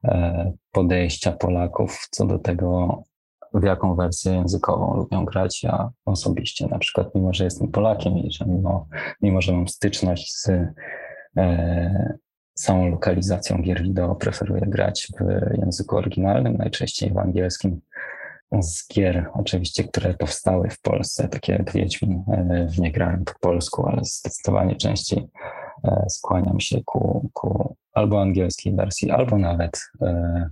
e, 0.04 0.52
podejścia 0.72 1.32
Polaków 1.32 2.08
co 2.10 2.26
do 2.26 2.38
tego, 2.38 3.02
w 3.54 3.64
jaką 3.64 3.94
wersję 3.94 4.32
językową 4.32 4.96
lubią 4.96 5.24
grać. 5.24 5.62
Ja 5.62 5.90
osobiście 6.04 6.66
na 6.66 6.78
przykład, 6.78 7.14
mimo 7.14 7.34
że 7.34 7.44
jestem 7.44 7.68
Polakiem 7.68 8.18
i 8.18 8.32
że 8.32 8.44
mimo, 8.46 8.86
mimo 9.22 9.40
że 9.40 9.52
mam 9.52 9.68
styczność 9.68 10.32
z 10.32 10.48
e, 11.36 12.18
samą 12.54 12.90
lokalizacją 12.90 13.62
gier 13.62 13.82
wideo, 13.82 14.14
preferuję 14.14 14.62
grać 14.66 15.08
w 15.20 15.58
języku 15.58 15.96
oryginalnym, 15.96 16.56
najczęściej 16.56 17.12
w 17.12 17.18
angielskim. 17.18 17.80
Z 18.60 18.88
gier 18.88 19.30
oczywiście, 19.34 19.84
które 19.84 20.14
powstały 20.14 20.70
w 20.70 20.80
Polsce, 20.80 21.28
takie 21.28 21.52
jak 21.52 21.72
Wiedźmin, 21.72 22.24
e, 22.28 22.68
nie 22.78 22.92
grałem 22.92 23.24
po 23.24 23.32
polsku, 23.40 23.86
ale 23.86 24.04
zdecydowanie 24.04 24.76
częściej 24.76 25.28
e, 25.84 26.04
skłaniam 26.08 26.60
się 26.60 26.80
ku, 26.84 27.30
ku 27.32 27.76
albo 27.92 28.22
angielskiej 28.22 28.76
wersji, 28.76 29.10
albo 29.10 29.38
nawet 29.38 29.80
e, 30.02 30.50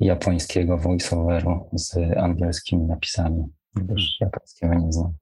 japońskiego 0.00 0.78
voiceoveru 0.78 1.68
z 1.72 1.96
angielskimi 2.16 2.84
napisami, 2.84 3.44
gdyż 3.74 4.16
japońskiego 4.20 4.74
nie 4.74 4.92
znam, 4.92 5.12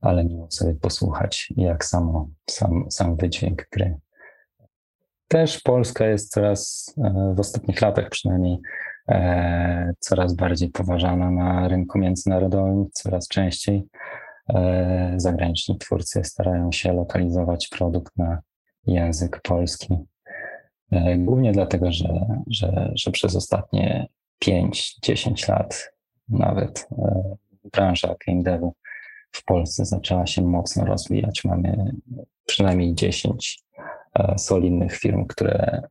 ale 0.00 0.24
miło 0.24 0.50
sobie 0.50 0.74
posłuchać, 0.74 1.52
jak 1.56 1.84
samo, 1.84 2.28
sam, 2.50 2.86
sam 2.90 3.16
wydźwięk 3.16 3.68
gry. 3.72 3.96
Też 5.28 5.60
Polska 5.60 6.06
jest 6.06 6.32
coraz, 6.32 6.94
e, 7.04 7.34
w 7.36 7.40
ostatnich 7.40 7.80
latach 7.80 8.08
przynajmniej, 8.08 8.58
e, 9.08 9.92
coraz 9.98 10.34
bardziej 10.34 10.70
poważana 10.70 11.30
na 11.30 11.68
rynku 11.68 11.98
międzynarodowym, 11.98 12.86
coraz 12.92 13.28
częściej 13.28 13.86
e, 14.48 15.14
zagraniczni 15.16 15.78
twórcy 15.78 16.24
starają 16.24 16.72
się 16.72 16.92
lokalizować 16.92 17.68
produkt 17.68 18.16
na 18.16 18.38
język 18.86 19.40
polski. 19.42 19.96
E, 20.92 21.18
głównie 21.18 21.52
dlatego, 21.52 21.92
że, 21.92 22.26
że, 22.46 22.92
że 22.94 23.10
przez 23.10 23.36
ostatnie 23.36 24.08
5-10 24.44 25.48
lat 25.48 25.92
nawet 26.28 26.88
e, 26.98 27.36
branża 27.72 28.14
game 28.26 28.42
devu 28.42 28.74
w 29.32 29.44
Polsce 29.44 29.84
zaczęła 29.84 30.26
się 30.26 30.42
mocno 30.42 30.84
rozwijać. 30.84 31.44
Mamy 31.44 31.92
przynajmniej 32.46 32.94
10 32.94 33.62
e, 34.14 34.38
solidnych 34.38 34.96
firm, 34.96 35.26
które 35.26 35.82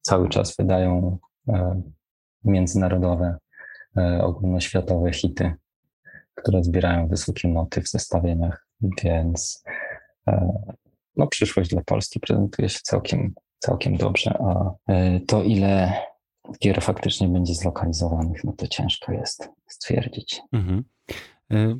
cały 0.00 0.28
czas 0.28 0.56
wydają 0.56 1.18
międzynarodowe, 2.44 3.36
ogólnoświatowe 4.20 5.12
hity, 5.12 5.54
które 6.34 6.64
zbierają 6.64 7.08
wysokie 7.08 7.48
noty 7.48 7.82
w 7.82 7.88
zestawieniach, 7.88 8.66
więc 8.80 9.64
no, 11.16 11.26
przyszłość 11.26 11.70
dla 11.70 11.82
Polski 11.82 12.20
prezentuje 12.20 12.68
się 12.68 12.78
całkiem, 12.82 13.34
całkiem 13.58 13.96
dobrze, 13.96 14.38
a 14.40 14.70
e, 14.92 15.20
to 15.20 15.42
ile 15.42 15.92
gier 16.62 16.82
faktycznie 16.82 17.28
będzie 17.28 17.54
zlokalizowanych, 17.54 18.44
no 18.44 18.52
to 18.52 18.66
ciężko 18.66 19.12
jest 19.12 19.48
stwierdzić. 19.66 20.42
Mhm. 20.52 20.84
E, 21.50 21.78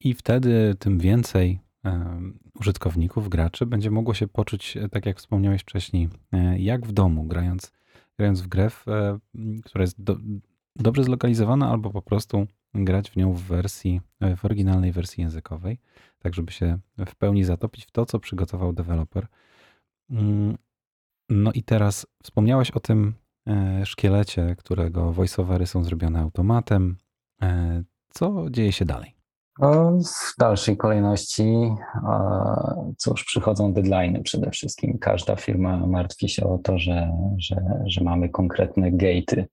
I 0.00 0.14
wtedy 0.14 0.74
tym 0.78 0.98
więcej 0.98 1.60
e, 1.84 2.20
użytkowników, 2.60 3.28
graczy 3.28 3.66
będzie 3.66 3.90
mogło 3.90 4.14
się 4.14 4.28
poczuć, 4.28 4.78
tak 4.90 5.06
jak 5.06 5.18
wspomniałeś 5.18 5.62
wcześniej, 5.62 6.08
jak 6.56 6.86
w 6.86 6.92
domu, 6.92 7.24
grając, 7.24 7.72
grając 8.18 8.40
w 8.40 8.46
grę, 8.46 8.70
która 9.64 9.82
jest 9.82 10.02
do, 10.02 10.16
dobrze 10.76 11.04
zlokalizowana, 11.04 11.70
albo 11.70 11.90
po 11.90 12.02
prostu 12.02 12.46
grać 12.74 13.10
w 13.10 13.16
nią 13.16 13.32
w 13.32 13.42
wersji, 13.42 14.00
w 14.36 14.44
oryginalnej 14.44 14.92
wersji 14.92 15.22
językowej 15.22 15.78
tak 16.26 16.34
żeby 16.34 16.52
się 16.52 16.78
w 17.06 17.16
pełni 17.16 17.44
zatopić 17.44 17.84
w 17.84 17.90
to, 17.90 18.06
co 18.06 18.18
przygotował 18.18 18.72
deweloper. 18.72 19.26
Mm, 20.10 20.58
no 21.28 21.52
i 21.52 21.62
teraz 21.62 22.06
wspomniałeś 22.22 22.70
o 22.70 22.80
tym 22.80 23.14
e, 23.48 23.86
szkielecie, 23.86 24.56
którego 24.58 25.12
voiceovery 25.12 25.66
są 25.66 25.84
zrobione 25.84 26.20
automatem. 26.20 26.96
E, 27.42 27.82
co 28.10 28.46
dzieje 28.50 28.72
się 28.72 28.84
dalej? 28.84 29.16
No, 29.58 29.98
w 30.00 30.38
dalszej 30.38 30.76
kolejności, 30.76 31.74
cóż, 32.96 33.24
przychodzą 33.24 33.72
deadlines 33.72 34.22
przede 34.22 34.50
wszystkim. 34.50 34.98
Każda 34.98 35.36
firma 35.36 35.86
martwi 35.86 36.28
się 36.28 36.46
o 36.46 36.58
to, 36.58 36.78
że, 36.78 37.10
że, 37.36 37.56
że 37.86 38.04
mamy 38.04 38.28
konkretne 38.28 38.92
gate'y, 38.92 39.44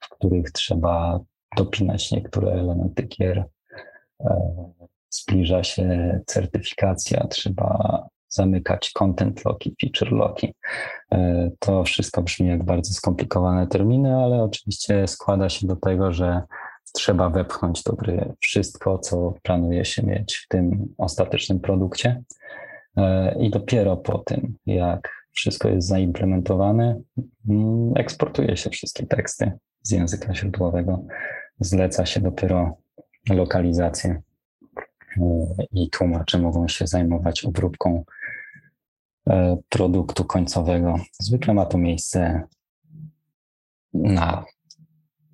w 0.00 0.08
których 0.08 0.50
trzeba 0.50 1.20
dopinać 1.56 2.12
niektóre 2.12 2.52
elementy 2.52 3.02
gier 3.02 3.44
e, 4.20 4.72
zbliża 5.12 5.64
się 5.64 6.20
certyfikacja, 6.26 7.26
trzeba 7.26 8.02
zamykać 8.28 8.90
content 8.90 9.44
loki, 9.44 9.76
feature 9.80 10.12
loki. 10.12 10.54
E, 11.12 11.50
to 11.58 11.84
wszystko 11.84 12.22
brzmi 12.22 12.48
jak 12.48 12.64
bardzo 12.64 12.94
skomplikowane 12.94 13.66
terminy, 13.66 14.16
ale 14.16 14.42
oczywiście 14.42 15.08
składa 15.08 15.48
się 15.48 15.66
do 15.66 15.76
tego, 15.76 16.12
że 16.12 16.42
trzeba 16.92 17.30
wepchnąć 17.30 17.82
do 17.82 17.92
gry 17.92 18.32
wszystko, 18.40 18.98
co 18.98 19.34
planuje 19.42 19.84
się 19.84 20.02
mieć 20.02 20.36
w 20.36 20.48
tym 20.48 20.94
ostatecznym 20.98 21.60
produkcie. 21.60 22.22
E, 22.96 23.34
I 23.38 23.50
dopiero 23.50 23.96
po 23.96 24.18
tym, 24.18 24.56
jak 24.66 25.12
wszystko 25.32 25.68
jest 25.68 25.88
zaimplementowane, 25.88 27.00
mm, 27.48 27.92
eksportuje 27.96 28.56
się 28.56 28.70
wszystkie 28.70 29.06
teksty 29.06 29.52
z 29.82 29.90
języka 29.90 30.34
źródłowego, 30.34 31.04
zleca 31.60 32.06
się 32.06 32.20
dopiero 32.20 32.76
lokalizację 33.30 34.22
i 35.72 35.90
tłumacze 35.90 36.38
mogą 36.38 36.68
się 36.68 36.86
zajmować 36.86 37.44
obróbką 37.44 38.04
e, 39.28 39.56
produktu 39.68 40.24
końcowego. 40.24 40.98
Zwykle 41.20 41.54
ma 41.54 41.66
to 41.66 41.78
miejsce 41.78 42.42
na 43.94 44.44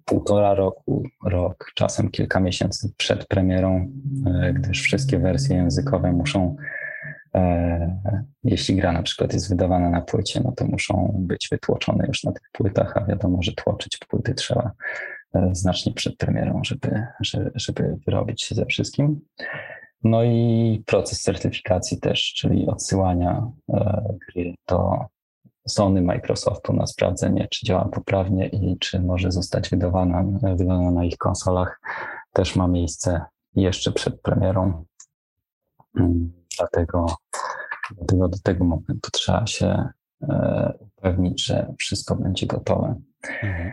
półtora 0.05 0.55
roku, 0.55 1.03
rok, 1.25 1.73
czasem 1.75 2.11
kilka 2.11 2.41
miesięcy 2.41 2.93
przed 2.97 3.27
premierą, 3.27 3.93
e, 4.27 4.53
gdyż 4.53 4.83
wszystkie 4.83 5.19
wersje 5.19 5.57
językowe 5.57 6.13
muszą, 6.13 6.57
e, 7.35 8.01
jeśli 8.45 8.77
gra 8.77 8.93
na 8.93 9.03
przykład 9.03 9.33
jest 9.33 9.49
wydawana 9.49 9.91
na 9.91 10.01
płycie, 10.01 10.41
no 10.45 10.53
to 10.53 10.65
muszą 10.65 11.15
być 11.19 11.49
wytłoczone 11.51 12.07
już 12.07 12.25
na 12.25 12.33
tych 12.33 12.51
płytach, 12.53 12.97
a 12.97 13.05
wiadomo, 13.05 13.43
że 13.43 13.53
tłoczyć 13.53 13.99
płyty 14.09 14.35
trzeba 14.35 14.73
znacznie 15.53 15.93
przed 15.93 16.17
premierą, 16.17 16.61
żeby, 16.65 17.51
żeby 17.55 17.97
wyrobić 18.07 18.43
się 18.43 18.55
ze 18.55 18.67
wszystkim. 18.67 19.21
No 20.05 20.25
i 20.25 20.83
proces 20.87 21.23
certyfikacji 21.23 22.01
też, 22.01 22.33
czyli 22.37 22.67
odsyłania 22.67 23.51
e, 23.69 24.03
gry 24.29 24.55
do 24.69 24.99
Sony, 25.69 26.03
Microsoftu 26.03 26.73
na 26.73 26.87
sprawdzenie, 26.87 27.49
czy 27.51 27.67
działa 27.67 27.85
poprawnie 27.85 28.47
i 28.47 28.79
czy 28.79 29.01
może 29.01 29.33
zostać 29.33 29.69
wydawana, 29.69 30.25
wydana 30.57 30.91
na 30.91 31.05
ich 31.05 31.17
konsolach, 31.17 31.81
też 32.33 32.57
ma 32.57 32.69
miejsce 32.69 33.21
jeszcze 33.55 33.93
przed 33.93 34.21
premierą. 34.21 34.85
Mm, 35.97 36.33
dlatego, 36.59 37.07
dlatego 37.97 38.29
do 38.29 38.39
tego 38.39 38.65
momentu 38.65 39.11
trzeba 39.13 39.47
się 39.47 39.89
e, 40.23 40.73
upewnić, 40.81 41.45
że 41.45 41.75
wszystko 41.79 42.17
będzie 42.17 42.47
gotowe. 42.47 42.95
Mhm. 43.43 43.73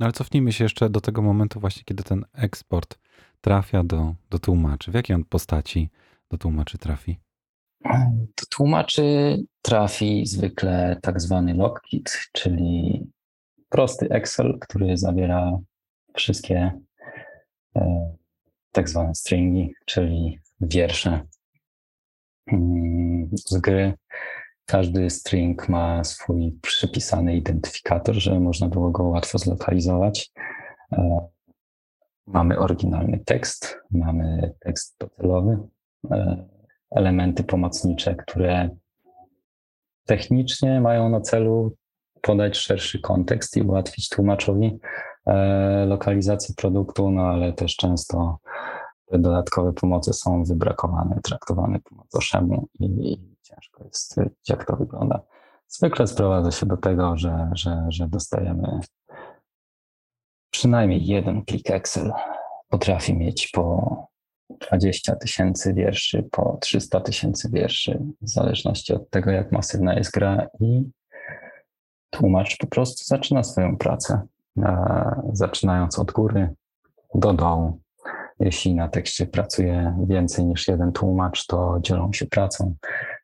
No 0.00 0.06
ale 0.06 0.12
cofnijmy 0.12 0.52
się 0.52 0.64
jeszcze 0.64 0.90
do 0.90 1.00
tego 1.00 1.22
momentu 1.22 1.60
właśnie, 1.60 1.82
kiedy 1.84 2.02
ten 2.02 2.24
eksport 2.32 2.98
trafia 3.40 3.84
do, 3.84 4.14
do 4.30 4.38
tłumaczy? 4.38 4.90
W 4.90 4.94
jakiej 4.94 5.16
on 5.16 5.24
postaci 5.24 5.90
do 6.30 6.38
tłumaczy 6.38 6.78
trafi? 6.78 7.18
Do 8.10 8.46
tłumaczy 8.50 9.36
trafi 9.62 10.26
zwykle 10.26 10.98
tak 11.02 11.20
zwany 11.20 11.54
logkit, 11.54 12.18
czyli 12.32 13.06
prosty 13.68 14.08
Excel, 14.10 14.58
który 14.60 14.96
zawiera 14.96 15.58
wszystkie 16.14 16.72
e, 17.76 18.12
tak 18.72 18.88
zwane 18.88 19.14
stringi, 19.14 19.74
czyli 19.84 20.38
wiersze 20.60 21.20
mm, 22.46 23.30
z 23.32 23.58
gry. 23.58 23.94
Każdy 24.68 25.10
string 25.10 25.68
ma 25.68 26.04
swój 26.04 26.58
przypisany 26.62 27.36
identyfikator, 27.36 28.14
żeby 28.14 28.40
można 28.40 28.68
było 28.68 28.90
go 28.90 29.04
łatwo 29.04 29.38
zlokalizować. 29.38 30.32
E, 30.92 31.28
Mamy 32.28 32.58
oryginalny 32.58 33.18
tekst, 33.24 33.78
mamy 33.90 34.54
tekst 34.60 34.96
docelowy, 35.00 35.58
e, 36.10 36.46
elementy 36.90 37.44
pomocnicze, 37.44 38.14
które 38.14 38.68
technicznie 40.04 40.80
mają 40.80 41.08
na 41.08 41.20
celu 41.20 41.76
podać 42.22 42.56
szerszy 42.56 43.00
kontekst 43.00 43.56
i 43.56 43.62
ułatwić 43.62 44.08
tłumaczowi 44.08 44.78
e, 45.26 45.86
lokalizację 45.86 46.54
produktu, 46.54 47.10
no 47.10 47.22
ale 47.22 47.52
też 47.52 47.76
często 47.76 48.38
te 49.06 49.18
dodatkowe 49.18 49.72
pomocy 49.72 50.12
są 50.12 50.44
wybrakowane, 50.44 51.20
traktowane 51.22 51.80
po 51.80 51.94
macoszemu 51.94 52.68
i, 52.80 52.84
i 52.84 53.36
ciężko 53.48 53.84
jest 53.84 53.96
stwierdzić, 53.96 54.48
jak 54.48 54.64
to 54.64 54.76
wygląda. 54.76 55.20
Zwykle 55.68 56.06
sprowadza 56.06 56.50
się 56.50 56.66
do 56.66 56.76
tego, 56.76 57.16
że, 57.16 57.50
że, 57.54 57.86
że 57.88 58.08
dostajemy 58.08 58.80
przynajmniej 60.50 61.06
jeden 61.06 61.44
plik 61.44 61.70
Excel 61.70 62.12
potrafi 62.68 63.14
mieć 63.14 63.48
po 63.48 64.08
20 64.50 65.16
tysięcy 65.16 65.74
wierszy, 65.74 66.28
po 66.30 66.58
300 66.60 67.00
tysięcy 67.00 67.50
wierszy, 67.52 68.02
w 68.20 68.28
zależności 68.28 68.94
od 68.94 69.10
tego, 69.10 69.30
jak 69.30 69.52
masywna 69.52 69.94
jest 69.94 70.10
gra 70.10 70.46
i 70.60 70.84
tłumacz 72.10 72.56
po 72.56 72.66
prostu 72.66 73.04
zaczyna 73.04 73.42
swoją 73.42 73.76
pracę, 73.76 74.20
zaczynając 75.32 75.98
od 75.98 76.12
góry 76.12 76.54
do 77.14 77.32
dołu. 77.32 77.80
Jeśli 78.40 78.74
na 78.74 78.88
tekście 78.88 79.26
pracuje 79.26 79.96
więcej 80.08 80.46
niż 80.46 80.68
jeden 80.68 80.92
tłumacz, 80.92 81.46
to 81.46 81.78
dzielą 81.80 82.12
się 82.12 82.26
pracą. 82.26 82.74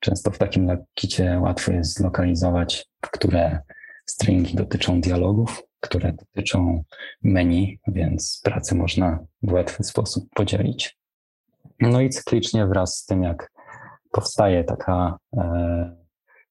Często 0.05 0.31
w 0.31 0.39
takim 0.39 0.67
lekicie 0.67 1.39
łatwo 1.43 1.73
jest 1.73 1.95
zlokalizować, 1.95 2.87
które 3.01 3.61
stringi 4.07 4.55
dotyczą 4.55 5.01
dialogów, 5.01 5.63
które 5.81 6.13
dotyczą 6.13 6.85
menu, 7.23 7.79
więc 7.87 8.41
pracę 8.45 8.75
można 8.75 9.19
w 9.43 9.53
łatwy 9.53 9.85
sposób 9.85 10.29
podzielić. 10.35 10.99
No 11.81 12.01
i 12.01 12.11
cyklicznie 12.11 12.67
wraz 12.67 12.97
z 12.97 13.07
tym, 13.07 13.23
jak 13.23 13.51
powstaje 14.11 14.65
taka, 14.65 15.19
e, 15.37 15.97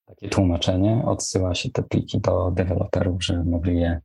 takie 0.05 0.29
tłumaczenie, 0.29 1.03
odsyła 1.05 1.55
się 1.55 1.69
te 1.69 1.83
pliki 1.83 2.21
do 2.21 2.51
deweloperów, 2.51 3.23
żeby 3.23 3.43
mogli 3.43 3.79
je 3.79 4.01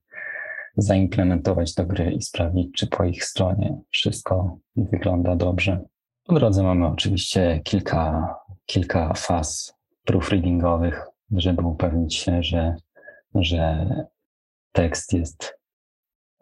zaimplementować 0.76 1.74
do 1.74 1.86
gry 1.86 2.12
i 2.12 2.22
sprawdzić, 2.22 2.72
czy 2.72 2.86
po 2.86 3.04
ich 3.04 3.24
stronie 3.24 3.78
wszystko 3.90 4.58
wygląda 4.76 5.36
dobrze. 5.36 5.80
Po 6.24 6.34
drodze 6.34 6.62
mamy 6.62 6.86
oczywiście 6.86 7.60
kilka, 7.64 8.34
kilka 8.70 9.14
faz 9.14 9.74
proofreadingowych, 10.04 11.06
żeby 11.30 11.62
upewnić 11.62 12.14
się, 12.14 12.42
że, 12.42 12.76
że 13.34 13.86
tekst 14.72 15.12
jest 15.12 15.58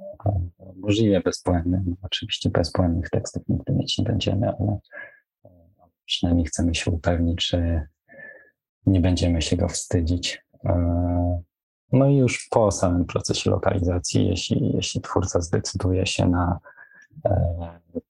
e, 0.00 0.48
możliwie 0.76 1.20
bezbłędny. 1.20 1.82
No, 1.86 1.96
oczywiście 2.02 2.50
bezbłędnych 2.50 3.10
tekstów 3.10 3.42
nigdy 3.48 3.72
mieć 3.72 3.98
nie 3.98 4.04
będziemy, 4.04 4.48
ale 4.48 4.78
e, 5.44 5.50
przynajmniej 6.04 6.46
chcemy 6.46 6.74
się 6.74 6.90
upewnić, 6.90 7.46
że, 7.46 7.86
nie 8.86 9.00
będziemy 9.00 9.42
się 9.42 9.56
go 9.56 9.68
wstydzić. 9.68 10.46
No 11.92 12.08
i 12.08 12.16
już 12.16 12.48
po 12.50 12.70
samym 12.70 13.04
procesie 13.04 13.50
lokalizacji, 13.50 14.28
jeśli, 14.28 14.72
jeśli 14.76 15.00
twórca 15.00 15.40
zdecyduje 15.40 16.06
się 16.06 16.28
na 16.28 16.58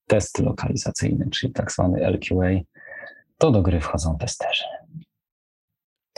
test 0.07 0.39
lokalizacyjny, 0.39 1.29
czyli 1.29 1.53
tak 1.53 1.71
zwany 1.71 2.07
LQA, 2.09 2.49
to 3.37 3.51
do 3.51 3.61
gry 3.61 3.81
wchodzą 3.81 4.17
testerzy. 4.17 4.63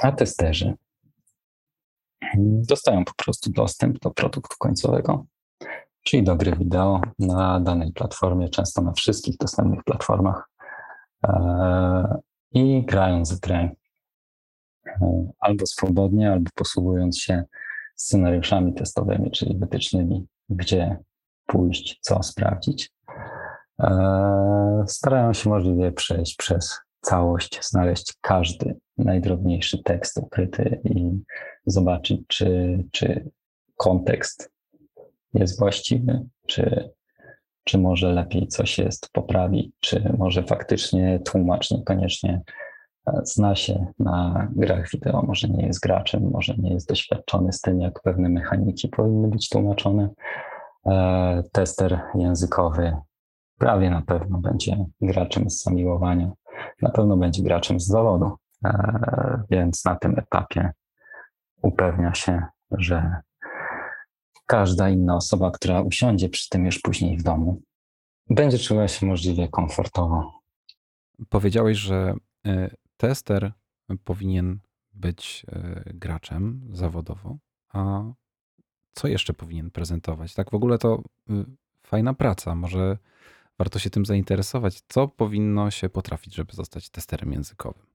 A 0.02 0.12
testerzy 0.12 0.74
dostają 2.38 3.06
po 3.06 3.14
prostu 3.14 3.52
dostęp 3.52 4.00
do 4.00 4.12
produktu 4.12 4.56
końcowego, 4.60 5.26
czyli 6.04 6.24
do 6.24 6.36
gry 6.36 6.56
wideo 6.56 7.02
na 7.20 7.60
danej 7.60 7.94
platformie, 7.94 8.50
często 8.50 8.82
na 8.82 8.92
wszystkich 8.92 9.38
dostępnych 9.38 9.84
platformach 9.84 10.50
e, 11.24 12.20
i 12.52 12.86
grając 12.86 13.34
w 13.34 13.40
grę 13.40 13.70
e, 14.88 15.32
albo 15.40 15.66
swobodnie, 15.66 16.32
albo 16.32 16.50
posługując 16.56 17.20
się 17.20 17.44
scenariuszami 17.96 18.74
testowymi, 18.74 19.32
czyli 19.32 19.58
wytycznymi, 19.58 20.28
gdzie 20.50 20.98
pójść, 21.46 22.00
co 22.02 22.24
sprawdzić. 22.24 22.92
E, 23.80 24.84
starają 24.88 25.34
się 25.34 25.50
możliwie 25.50 25.92
przejść 25.92 26.36
przez 26.36 26.80
całość, 27.02 27.60
znaleźć 27.62 28.14
każdy 28.22 28.76
najdrobniejszy 28.98 29.84
tekst 29.84 30.18
ukryty 30.18 30.82
i 30.84 31.24
zobaczyć, 31.66 32.22
czy, 32.28 32.84
czy 32.92 33.30
kontekst 33.78 34.52
jest 35.34 35.60
właściwy, 35.60 36.26
czy, 36.48 36.90
czy 37.64 37.78
może 37.78 38.14
lepiej 38.14 38.48
coś 38.48 38.78
jest 38.78 39.10
poprawić, 39.12 39.72
czy 39.80 40.14
może 40.18 40.44
faktycznie 40.44 41.20
tłumacz 41.20 41.72
niekoniecznie 41.72 42.42
e, 43.08 43.22
zna 43.24 43.56
się 43.56 43.86
na 44.00 44.48
grach 44.56 44.90
wideo, 44.90 45.22
może 45.22 45.48
nie 45.48 45.66
jest 45.66 45.80
graczem, 45.80 46.30
może 46.32 46.56
nie 46.58 46.74
jest 46.74 46.90
doświadczony 46.90 47.54
z 47.54 47.62
tym, 47.62 47.82
jak 47.82 48.02
pewne 48.02 48.30
mechaniki 48.30 48.88
powinny 48.88 49.28
być 49.28 49.50
tłumaczone. 49.50 50.10
E, 50.86 51.44
tester 51.52 52.00
językowy 52.16 52.98
prawie 53.58 53.90
na 53.90 54.02
pewno 54.02 54.38
będzie 54.38 54.86
graczem 55.02 55.50
z 55.50 55.64
zamiłowania, 55.64 56.32
na 56.82 56.90
pewno 56.90 57.18
będzie 57.18 57.44
graczem 57.44 57.80
z 57.80 57.86
zawodu, 57.86 58.38
e, 58.66 59.44
więc 59.50 59.86
na 59.86 59.96
tym 59.96 60.20
etapie 60.20 60.72
upewnia 61.62 62.14
się, 62.14 62.44
że 62.72 63.16
każda 64.46 64.90
inna 64.90 65.16
osoba, 65.16 65.52
która 65.52 65.82
usiądzie 65.82 66.30
przy 66.30 66.50
tym 66.50 66.66
już 66.66 66.80
później 66.80 67.18
w 67.18 67.24
domu, 67.24 67.62
będzie 68.30 68.60
czuła 68.60 68.88
się 68.88 69.06
możliwie 69.06 69.48
komfortowo. 69.48 70.34
Powiedziałeś, 71.30 71.78
że 71.78 72.14
e, 72.46 72.70
tester 72.98 73.52
powinien 74.04 74.60
być 74.94 75.46
e, 75.52 75.84
graczem 75.94 76.68
zawodowo, 76.72 77.38
a 77.74 78.04
co 79.00 79.08
jeszcze 79.08 79.34
powinien 79.34 79.72
prezentować? 79.72 80.34
Tak 80.34 80.52
w 80.52 80.54
ogóle 80.54 80.78
to 80.78 81.04
y, 81.30 81.46
fajna 81.84 82.14
praca. 82.14 82.56
Może 82.56 82.98
warto 83.60 83.80
się 83.80 83.90
tym 83.90 84.06
zainteresować. 84.06 84.82
Co 84.88 85.08
powinno 85.08 85.72
się 85.72 85.90
potrafić, 85.90 86.36
żeby 86.36 86.54
zostać 86.54 86.90
testerem 86.90 87.34
językowym? 87.34 87.86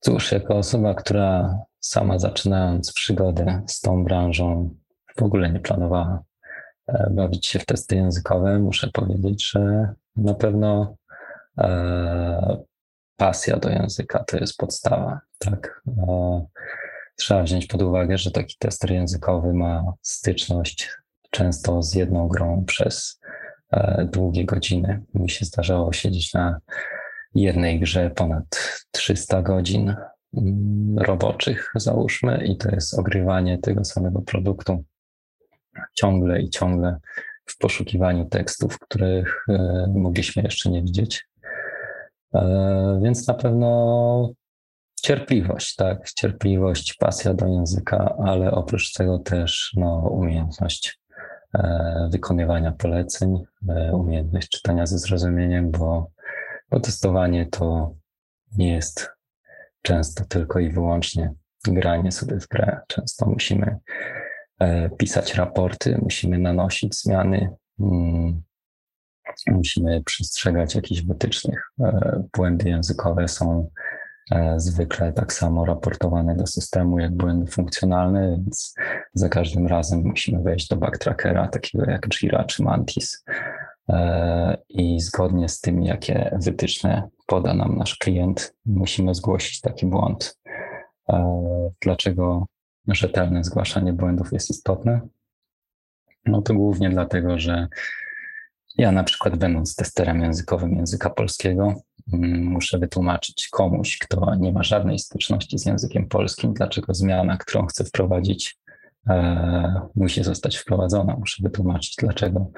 Cóż, 0.00 0.32
jako 0.32 0.56
osoba, 0.56 0.94
która 0.94 1.58
sama 1.80 2.18
zaczynając 2.18 2.92
przygodę 2.92 3.62
z 3.66 3.80
tą 3.80 4.04
branżą 4.04 4.74
w 5.16 5.22
ogóle 5.22 5.52
nie 5.52 5.60
planowała 5.60 6.22
e, 6.88 7.10
bawić 7.10 7.46
się 7.46 7.58
w 7.58 7.66
testy 7.66 7.96
językowe, 7.96 8.58
muszę 8.58 8.90
powiedzieć, 8.92 9.50
że 9.50 9.94
na 10.16 10.34
pewno 10.34 10.96
e, 11.58 12.62
pasja 13.16 13.56
do 13.56 13.70
języka 13.70 14.24
to 14.24 14.36
jest 14.36 14.56
podstawa. 14.56 15.20
Tak? 15.38 15.82
E, 16.08 16.46
trzeba 17.16 17.42
wziąć 17.42 17.66
pod 17.66 17.82
uwagę, 17.82 18.18
że 18.18 18.30
taki 18.30 18.56
tester 18.58 18.90
językowy 18.90 19.52
ma 19.52 19.92
styczność 20.02 20.90
często 21.30 21.82
z 21.82 21.94
jedną 21.94 22.28
grą 22.28 22.64
przez 22.64 23.20
długie 24.12 24.44
godziny. 24.44 25.02
Mi 25.14 25.30
się 25.30 25.44
zdarzało 25.44 25.92
siedzieć 25.92 26.34
na 26.34 26.60
jednej 27.34 27.80
grze 27.80 28.10
ponad 28.10 28.44
300 28.90 29.42
godzin 29.42 29.94
mm, 30.36 30.98
roboczych, 30.98 31.72
załóżmy, 31.74 32.46
i 32.46 32.56
to 32.56 32.70
jest 32.70 32.98
ogrywanie 32.98 33.58
tego 33.58 33.84
samego 33.84 34.22
produktu 34.22 34.84
ciągle 35.94 36.40
i 36.40 36.50
ciągle 36.50 36.98
w 37.46 37.58
poszukiwaniu 37.58 38.24
tekstów, 38.24 38.78
których 38.78 39.44
e, 39.48 39.86
mogliśmy 39.94 40.42
jeszcze 40.42 40.70
nie 40.70 40.82
widzieć. 40.82 41.26
E, 42.34 43.00
więc 43.02 43.28
na 43.28 43.34
pewno 43.34 44.30
cierpliwość, 45.02 45.74
tak, 45.74 46.10
cierpliwość, 46.10 46.94
pasja 46.94 47.34
do 47.34 47.46
języka, 47.46 48.16
ale 48.24 48.50
oprócz 48.50 48.92
tego 48.92 49.18
też 49.18 49.72
no, 49.76 50.08
umiejętność 50.10 50.98
e, 51.03 51.03
wykonywania 52.10 52.72
poleceń, 52.72 53.42
umiejętność 53.92 54.48
czytania 54.48 54.86
ze 54.86 54.98
zrozumieniem, 54.98 55.70
bo, 55.70 56.10
bo 56.70 56.80
testowanie 56.80 57.46
to 57.46 57.94
nie 58.56 58.74
jest 58.74 59.10
często 59.82 60.24
tylko 60.24 60.58
i 60.58 60.70
wyłącznie 60.70 61.32
granie 61.66 62.12
sobie 62.12 62.40
w 62.40 62.48
grę. 62.48 62.80
Często 62.88 63.26
musimy 63.26 63.78
E, 64.58 64.90
pisać 64.90 65.34
raporty, 65.34 65.98
musimy 66.02 66.38
nanosić 66.38 67.00
zmiany, 67.00 67.50
mm, 67.80 68.42
musimy 69.46 70.02
przestrzegać 70.02 70.74
jakichś 70.74 71.02
wytycznych. 71.02 71.70
E, 71.80 72.22
błędy 72.36 72.68
językowe 72.68 73.28
są 73.28 73.60
e, 73.60 73.93
zwykle 74.56 75.12
tak 75.12 75.32
samo 75.32 75.64
raportowane 75.64 76.36
do 76.36 76.46
systemu 76.46 76.98
jak 76.98 77.12
błędy 77.12 77.50
funkcjonalne, 77.50 78.30
więc 78.30 78.74
za 79.14 79.28
każdym 79.28 79.66
razem 79.66 80.02
musimy 80.04 80.42
wejść 80.42 80.68
do 80.68 80.76
backtrackera 80.76 81.48
takiego 81.48 81.90
jak 81.90 82.08
Jira 82.08 82.44
czy 82.44 82.62
Mantis 82.62 83.24
i 84.68 85.00
zgodnie 85.00 85.48
z 85.48 85.60
tym, 85.60 85.82
jakie 85.82 86.38
wytyczne 86.42 87.08
poda 87.26 87.54
nam 87.54 87.78
nasz 87.78 87.96
klient, 87.96 88.54
musimy 88.66 89.14
zgłosić 89.14 89.60
taki 89.60 89.86
błąd. 89.86 90.38
Dlaczego 91.82 92.46
rzetelne 92.88 93.44
zgłaszanie 93.44 93.92
błędów 93.92 94.32
jest 94.32 94.50
istotne? 94.50 95.00
No 96.26 96.42
to 96.42 96.54
głównie 96.54 96.90
dlatego, 96.90 97.38
że 97.38 97.68
ja 98.78 98.92
na 98.92 99.04
przykład 99.04 99.36
będąc 99.36 99.76
testerem 99.76 100.22
językowym 100.22 100.76
języka 100.76 101.10
polskiego, 101.10 101.74
muszę 102.06 102.78
wytłumaczyć 102.78 103.48
komuś, 103.48 103.98
kto 103.98 104.34
nie 104.34 104.52
ma 104.52 104.62
żadnej 104.62 104.98
styczności 104.98 105.58
z 105.58 105.66
językiem 105.66 106.08
polskim, 106.08 106.54
dlaczego 106.54 106.94
zmiana, 106.94 107.36
którą 107.36 107.66
chcę 107.66 107.84
wprowadzić, 107.84 108.58
e, 109.08 109.80
musi 109.94 110.24
zostać 110.24 110.56
wprowadzona. 110.56 111.16
Muszę 111.16 111.42
wytłumaczyć, 111.42 111.96
dlaczego 111.98 112.50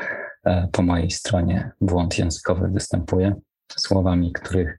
e, 0.45 0.69
po 0.73 0.83
mojej 0.83 1.11
stronie 1.11 1.71
błąd 1.81 2.19
językowy 2.19 2.69
występuje 2.69 3.35
słowami, 3.77 4.33
których, 4.33 4.79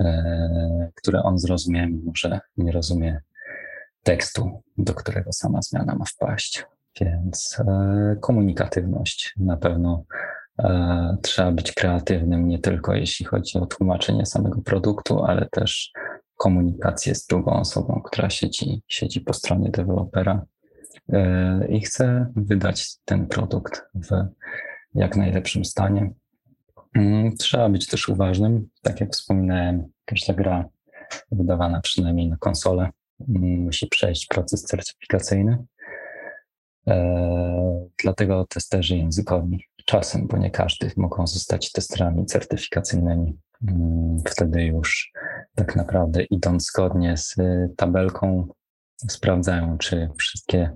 e, 0.00 0.90
które 0.94 1.22
on 1.22 1.38
zrozumie, 1.38 1.86
mimo 1.86 2.12
że 2.16 2.40
nie 2.56 2.72
rozumie 2.72 3.20
tekstu, 4.02 4.62
do 4.78 4.94
którego 4.94 5.32
sama 5.32 5.62
zmiana 5.62 5.94
ma 5.94 6.04
wpaść. 6.04 6.64
Więc 7.00 7.62
komunikatywność 8.20 9.34
na 9.36 9.56
pewno 9.56 10.04
trzeba 11.22 11.52
być 11.52 11.72
kreatywnym, 11.72 12.48
nie 12.48 12.58
tylko 12.58 12.94
jeśli 12.94 13.26
chodzi 13.26 13.58
o 13.58 13.66
tłumaczenie 13.66 14.26
samego 14.26 14.60
produktu, 14.62 15.24
ale 15.24 15.48
też 15.50 15.92
komunikację 16.36 17.14
z 17.14 17.26
drugą 17.26 17.52
osobą, 17.52 18.02
która 18.04 18.30
siedzi, 18.30 18.82
siedzi 18.88 19.20
po 19.20 19.32
stronie 19.32 19.70
dewelopera 19.70 20.46
e, 21.12 21.68
i 21.68 21.80
chce 21.80 22.32
wydać 22.36 22.96
ten 23.04 23.26
produkt 23.26 23.82
w 23.94 24.08
jak 24.94 25.16
najlepszym 25.16 25.64
stanie. 25.64 26.10
Mm, 26.94 27.36
trzeba 27.36 27.68
być 27.68 27.86
też 27.86 28.08
uważnym. 28.08 28.68
Tak 28.82 29.00
jak 29.00 29.10
wspominałem, 29.10 29.88
każda 30.04 30.34
gra 30.34 30.64
wydawana 31.32 31.80
przynajmniej 31.80 32.28
na 32.28 32.36
konsolę 32.36 32.90
musi 33.28 33.86
przejść 33.86 34.26
proces 34.26 34.62
certyfikacyjny. 34.62 35.64
E, 36.88 37.88
dlatego 38.02 38.46
testerzy 38.48 38.96
językowi 38.96 39.64
czasem, 39.88 40.26
bo 40.26 40.36
nie 40.36 40.50
każdy, 40.50 40.90
mogą 40.96 41.26
zostać 41.26 41.72
testerami 41.72 42.26
certyfikacyjnymi. 42.26 43.38
Mm, 43.68 44.18
wtedy 44.26 44.62
już 44.62 45.12
tak 45.54 45.76
naprawdę 45.76 46.22
idąc 46.22 46.66
zgodnie 46.66 47.16
z 47.16 47.36
tabelką, 47.76 48.48
sprawdzają, 49.10 49.78
czy 49.78 50.08
wszystkie 50.18 50.70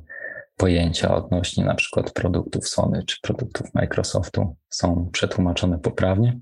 pojęcia 0.56 1.14
odnośnie 1.14 1.64
na 1.64 1.74
przykład 1.74 2.12
produktów 2.12 2.68
Sony 2.68 3.02
czy 3.06 3.16
produktów 3.22 3.74
Microsoftu 3.74 4.56
są 4.70 5.08
przetłumaczone 5.12 5.78
poprawnie. 5.78 6.40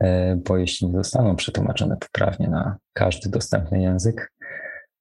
E, 0.00 0.36
bo 0.36 0.56
jeśli 0.56 0.86
nie 0.86 0.96
zostaną 0.96 1.36
przetłumaczone 1.36 1.96
poprawnie 1.96 2.48
na 2.48 2.76
każdy 2.92 3.30
dostępny 3.30 3.82
język, 3.82 4.34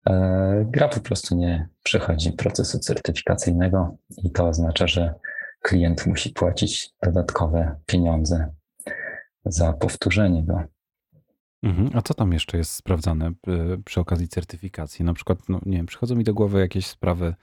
E, 0.08 0.64
gra 0.68 0.88
po 0.88 1.00
prostu 1.00 1.36
nie 1.36 1.68
przechodzi 1.82 2.32
procesu 2.32 2.78
certyfikacyjnego 2.78 3.96
i 4.24 4.30
to 4.30 4.48
oznacza, 4.48 4.86
że 4.86 5.14
klient 5.60 6.06
musi 6.06 6.30
płacić 6.30 6.90
dodatkowe 7.02 7.76
pieniądze 7.86 8.54
za 9.44 9.72
powtórzenie 9.72 10.44
go. 10.44 10.60
Mhm. 11.62 11.90
A 11.94 12.02
co 12.02 12.14
tam 12.14 12.32
jeszcze 12.32 12.58
jest 12.58 12.72
sprawdzane 12.72 13.32
y, 13.48 13.82
przy 13.84 14.00
okazji 14.00 14.28
certyfikacji? 14.28 15.04
Na 15.04 15.14
przykład, 15.14 15.38
no 15.48 15.60
nie 15.66 15.76
wiem, 15.76 15.86
przychodzą 15.86 16.14
mi 16.14 16.24
do 16.24 16.34
głowy 16.34 16.60
jakieś 16.60 16.86
sprawy, 16.86 17.34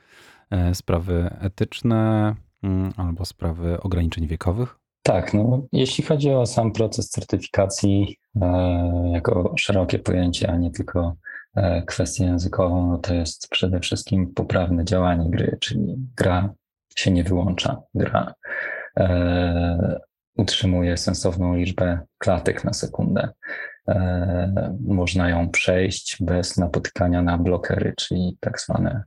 e, 0.51 0.75
sprawy 0.75 1.29
etyczne 1.39 2.35
mm, 2.63 2.93
albo 2.97 3.25
sprawy 3.25 3.81
ograniczeń 3.81 4.27
wiekowych. 4.27 4.79
Tak, 5.03 5.33
no, 5.33 5.61
jeśli 5.71 6.03
chodzi 6.03 6.31
o 6.31 6.45
sam 6.45 6.71
proces 6.71 7.09
certyfikacji 7.09 8.17
e, 8.41 9.09
jako 9.13 9.53
szerokie 9.57 9.99
pojęcie, 9.99 10.51
a 10.51 10.57
nie 10.57 10.71
tylko 10.71 11.15
e, 11.55 11.81
kwestię 11.81 12.25
językową, 12.25 12.91
no 12.91 12.97
to 12.97 13.13
jest 13.13 13.47
przede 13.49 13.79
wszystkim 13.79 14.33
poprawne 14.33 14.85
działanie 14.85 15.29
gry, 15.29 15.57
czyli 15.59 15.95
gra 16.15 16.53
się 16.99 17.11
nie 17.11 17.23
wyłącza, 17.23 17.81
gra 17.95 18.33
e, 18.99 19.99
utrzymuje 20.37 20.97
sensowną 20.97 21.55
liczbę 21.55 21.99
klatek 22.17 22.63
na 22.63 22.73
sekundę. 22.73 23.29
E, 23.87 24.75
można 24.85 25.29
ją 25.29 25.49
przejść 25.49 26.17
bez 26.23 26.57
napotykania 26.57 27.21
na 27.21 27.37
blokery, 27.37 27.93
czyli 27.97 28.37
tak 28.39 28.61
zwane 28.61 29.03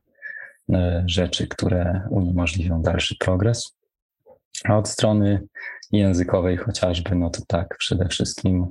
e, 0.73 1.05
rzeczy, 1.07 1.49
które 1.49 2.03
uniemożliwią 2.11 2.83
dalszy 2.83 3.17
progres. 3.19 3.77
A 4.65 4.77
od 4.77 4.89
strony 4.89 5.43
językowej 5.93 6.57
chociażby, 6.57 7.15
no 7.15 7.31
to 7.31 7.43
tak, 7.47 7.77
przede 7.79 8.09
wszystkim 8.09 8.67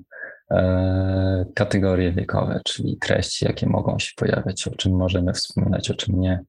e, 0.52 1.46
kategorie 1.56 2.12
wiekowe, 2.12 2.62
czyli 2.66 2.98
treści, 2.98 3.46
jakie 3.46 3.68
mogą 3.68 4.00
się 4.00 4.12
pojawiać, 4.16 4.68
o 4.68 4.72
czym 4.72 4.98
możemy 4.98 5.34
wspominać, 5.34 5.92
o 5.92 5.94
czym 5.94 6.20
nie. 6.20 6.40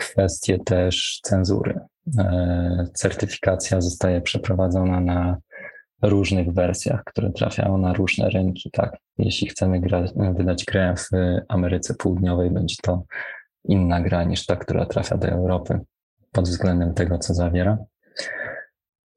Kwestie 0.00 0.58
też 0.58 1.20
cenzury. 1.22 1.80
Certyfikacja 2.94 3.80
zostaje 3.80 4.20
przeprowadzona 4.20 5.00
na 5.00 5.36
różnych 6.02 6.52
wersjach, 6.52 7.04
które 7.04 7.30
trafiają 7.30 7.78
na 7.78 7.92
różne 7.92 8.30
rynki. 8.30 8.70
Tak, 8.70 8.96
jeśli 9.18 9.48
chcemy 9.48 9.80
gra, 9.80 10.04
wydać 10.16 10.64
grę 10.64 10.94
w 10.96 11.08
Ameryce 11.48 11.94
Południowej, 11.94 12.50
będzie 12.50 12.76
to 12.82 13.02
inna 13.64 14.00
gra 14.00 14.24
niż 14.24 14.46
ta, 14.46 14.56
która 14.56 14.86
trafia 14.86 15.16
do 15.16 15.28
Europy 15.28 15.80
pod 16.32 16.48
względem 16.48 16.94
tego, 16.94 17.18
co 17.18 17.34
zawiera. 17.34 17.78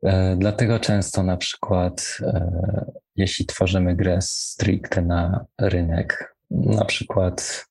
E, 0.03 0.35
dlatego 0.35 0.79
często 0.79 1.23
na 1.23 1.37
przykład, 1.37 2.17
e, 2.21 2.91
jeśli 3.15 3.45
tworzymy 3.45 3.95
grę 3.95 4.17
stricte 4.21 5.01
na 5.01 5.45
rynek, 5.61 6.35
na 6.51 6.85
przykład, 6.85 7.65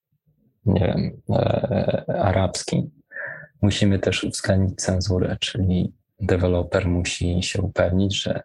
nie 0.67 0.81
wiem, 0.81 1.23
e, 1.31 2.05
arabski, 2.23 2.91
musimy 3.63 3.99
też 3.99 4.25
uwzględnić 4.25 4.81
cenzurę, 4.81 5.37
czyli 5.41 5.93
deweloper 6.21 6.89
musi 6.89 7.43
się 7.43 7.63
upewnić, 7.63 8.23
że 8.23 8.43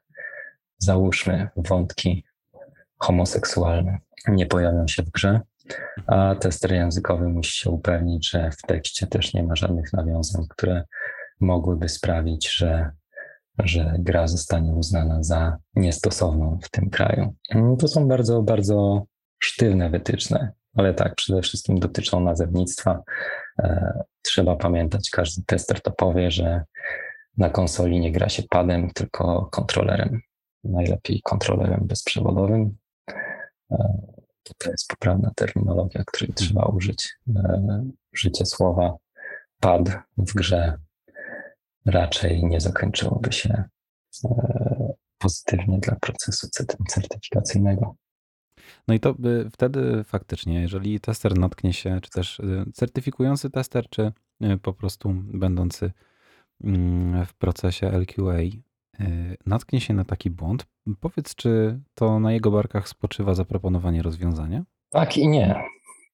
załóżmy 0.78 1.50
wątki 1.56 2.24
homoseksualne 2.98 3.98
nie 4.28 4.46
pojawią 4.46 4.88
się 4.88 5.04
w 5.04 5.10
grze, 5.10 5.42
a 6.08 6.36
tester 6.36 6.72
językowy 6.72 7.30
musi 7.30 7.60
się 7.60 7.70
upewnić, 7.70 8.30
że 8.30 8.52
w 8.52 8.62
tekście 8.62 9.08
też 9.08 9.34
nie 9.34 9.44
ma 9.44 9.56
żadnych 9.56 9.94
nawiązań, 9.94 10.46
które 10.50 10.84
mogłyby 11.40 11.90
sprawić, 11.90 12.50
że, 12.50 12.92
że 13.60 13.96
gra 14.00 14.28
zostanie 14.28 14.72
uznana 14.72 15.24
za 15.24 15.58
niestosowną 15.76 16.60
w 16.64 16.70
tym 16.70 16.90
kraju. 16.90 17.36
To 17.80 17.88
są 17.88 18.08
bardzo, 18.08 18.42
bardzo 18.42 19.06
sztywne 19.40 19.90
wytyczne, 19.90 20.52
ale 20.76 20.94
tak, 20.94 21.16
przede 21.16 21.42
wszystkim 21.42 21.80
dotyczą 21.80 22.20
nazewnictwa. 22.20 23.04
E, 23.60 24.04
trzeba 24.22 24.56
pamiętać, 24.56 25.10
każdy 25.10 25.44
tester 25.46 25.82
to 25.82 25.92
powie, 25.92 26.32
że 26.32 26.64
na 27.38 27.50
konsoli 27.50 28.00
nie 28.00 28.12
gra 28.12 28.30
się 28.30 28.44
padem, 28.50 28.92
tylko 28.92 29.46
kontrolerem 29.52 30.22
najlepiej 30.64 31.22
kontrolerem 31.22 31.88
bezprzewodowym. 31.88 32.78
E, 33.72 34.02
to 34.58 34.72
jest 34.72 34.88
poprawna 34.88 35.32
terminologia, 35.36 36.04
której 36.08 36.34
trzeba 36.34 36.66
użyć. 36.66 37.14
E, 37.36 37.84
użycie 38.14 38.46
słowa 38.46 38.98
pad 39.60 39.90
w 40.18 40.34
grze 40.34 40.78
raczej 41.86 42.46
nie 42.46 42.62
zakończyłoby 42.62 43.32
się 43.32 43.64
pozytywnie 45.18 45.80
dla 45.80 45.96
procesu 45.96 46.48
certyfikacyjnego. 46.90 47.96
No 48.88 48.94
i 48.94 49.00
to 49.00 49.14
by 49.14 49.50
wtedy 49.54 50.04
faktycznie, 50.04 50.62
jeżeli 50.62 51.00
tester 51.00 51.38
natknie 51.38 51.74
się, 51.74 52.00
czy 52.02 52.10
też 52.10 52.42
certyfikujący 52.74 53.50
tester, 53.50 53.90
czy 53.90 54.12
po 54.62 54.74
prostu 54.74 55.14
będący 55.16 55.92
mm, 56.64 57.26
w 57.26 57.34
procesie 57.34 57.92
LQA 57.92 58.38
Y, 59.00 59.38
natknie 59.46 59.82
się 59.82 59.94
na 59.94 60.06
taki 60.06 60.30
błąd, 60.30 60.66
powiedz, 61.00 61.36
czy 61.36 61.80
to 61.94 62.20
na 62.20 62.34
jego 62.34 62.52
barkach 62.52 62.90
spoczywa 62.90 63.36
zaproponowanie 63.36 64.02
rozwiązania? 64.02 64.64
Tak 64.90 65.18
i 65.18 65.28
nie. 65.28 65.56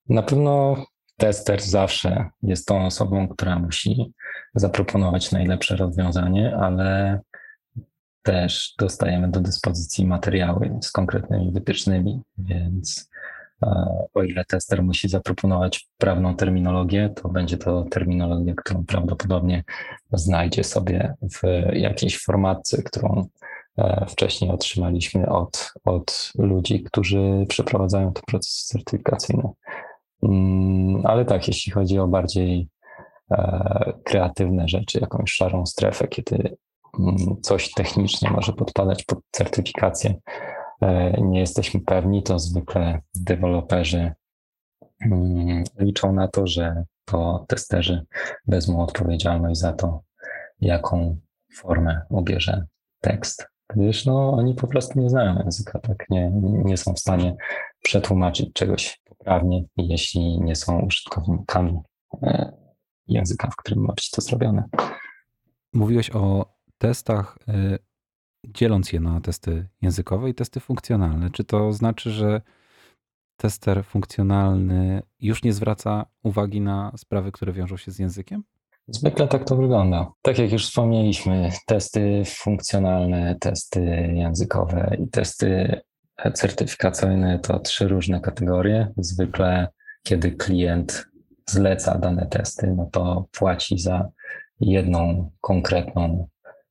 Na 0.09 0.23
pewno 0.23 0.75
tester 1.17 1.61
zawsze 1.61 2.29
jest 2.43 2.67
tą 2.67 2.85
osobą, 2.85 3.27
która 3.27 3.59
musi 3.59 4.13
zaproponować 4.55 5.31
najlepsze 5.31 5.75
rozwiązanie, 5.75 6.55
ale 6.55 7.19
też 8.23 8.75
dostajemy 8.79 9.31
do 9.31 9.39
dyspozycji 9.39 10.05
materiały 10.05 10.79
z 10.81 10.91
konkretnymi 10.91 11.51
wytycznymi, 11.51 12.21
więc 12.37 13.09
o 14.13 14.23
ile 14.23 14.45
tester 14.45 14.83
musi 14.83 15.09
zaproponować 15.09 15.89
prawną 15.97 16.35
terminologię, 16.35 17.09
to 17.09 17.29
będzie 17.29 17.57
to 17.57 17.83
terminologia, 17.83 18.53
którą 18.57 18.85
prawdopodobnie 18.85 19.63
znajdzie 20.11 20.63
sobie 20.63 21.13
w 21.21 21.41
jakiejś 21.73 22.23
formatce, 22.23 22.83
którą 22.83 23.27
e, 23.77 24.05
wcześniej 24.09 24.51
otrzymaliśmy 24.51 25.29
od, 25.29 25.73
od 25.85 26.31
ludzi, 26.37 26.83
którzy 26.83 27.45
przeprowadzają 27.49 28.13
te 28.13 28.21
procesy 28.27 28.67
certyfikacyjne. 28.67 29.49
Mm, 30.23 31.05
ale 31.05 31.25
tak, 31.25 31.47
jeśli 31.47 31.71
chodzi 31.71 31.99
o 31.99 32.07
bardziej 32.07 32.67
e, 33.31 33.93
kreatywne 34.03 34.67
rzeczy, 34.67 34.99
jakąś 34.99 35.31
szarą 35.31 35.65
strefę, 35.65 36.07
kiedy 36.07 36.57
coś 37.41 37.71
technicznie 37.71 38.29
może 38.29 38.53
podpadać 38.53 39.03
pod 39.03 39.19
certyfikację, 39.31 40.15
E, 40.83 41.21
nie 41.21 41.39
jesteśmy 41.39 41.81
pewni, 41.81 42.23
to 42.23 42.39
zwykle 42.39 43.01
deweloperzy 43.15 44.11
mm, 45.05 45.63
liczą 45.79 46.13
na 46.13 46.27
to, 46.27 46.47
że 46.47 46.83
to 47.05 47.45
testerzy 47.47 48.05
wezmą 48.47 48.83
odpowiedzialność 48.83 49.59
za 49.59 49.73
to, 49.73 50.01
jaką 50.61 51.19
formę 51.53 52.01
ubierze 52.09 52.65
tekst. 53.01 53.47
Gdyż 53.69 54.05
no, 54.05 54.31
oni 54.31 54.55
po 54.55 54.67
prostu 54.67 54.99
nie 54.99 55.09
znają 55.09 55.39
języka, 55.43 55.79
tak 55.79 56.09
nie, 56.09 56.31
nie 56.41 56.77
są 56.77 56.93
w 56.93 56.99
stanie 56.99 57.35
przetłumaczyć 57.83 58.53
czegoś 58.53 59.01
poprawnie, 59.05 59.65
jeśli 59.77 60.41
nie 60.41 60.55
są 60.55 60.79
użytkownikami 60.79 61.79
e, 62.23 62.53
języka, 63.07 63.49
w 63.49 63.55
którym 63.55 63.83
ma 63.83 63.93
być 63.93 64.09
to 64.09 64.21
zrobione. 64.21 64.63
Mówiłeś 65.73 66.11
o 66.15 66.53
testach 66.83 67.37
y, 67.49 67.79
dzieląc 68.47 68.93
je 68.93 68.99
na 68.99 69.21
testy 69.21 69.67
językowe 69.81 70.29
i 70.29 70.33
testy 70.33 70.59
funkcjonalne. 70.59 71.29
Czy 71.29 71.43
to 71.43 71.73
znaczy, 71.73 72.11
że 72.11 72.41
tester 73.37 73.85
funkcjonalny 73.85 75.01
już 75.19 75.43
nie 75.43 75.53
zwraca 75.53 76.05
uwagi 76.23 76.61
na 76.61 76.91
sprawy, 76.97 77.31
które 77.31 77.53
wiążą 77.53 77.77
się 77.77 77.91
z 77.91 77.99
językiem? 77.99 78.43
Zwykle 78.87 79.27
tak 79.27 79.43
to 79.43 79.55
wygląda. 79.55 80.11
Tak 80.21 80.39
jak 80.39 80.51
już 80.51 80.65
wspomnieliśmy, 80.67 81.49
testy 81.65 82.23
funkcjonalne, 82.25 83.35
testy 83.39 83.81
językowe 84.13 84.97
i 84.99 85.09
testy 85.09 85.81
certyfikacyjne 86.33 87.39
to 87.39 87.59
trzy 87.59 87.87
różne 87.87 88.21
kategorie. 88.21 88.91
Zwykle, 88.97 89.67
kiedy 90.03 90.31
klient 90.31 91.05
zleca 91.49 91.97
dane 91.97 92.25
testy, 92.25 92.73
no 92.77 92.89
to 92.91 93.25
płaci 93.31 93.79
za 93.79 94.09
jedną 94.59 95.31
konkretną 95.41 96.27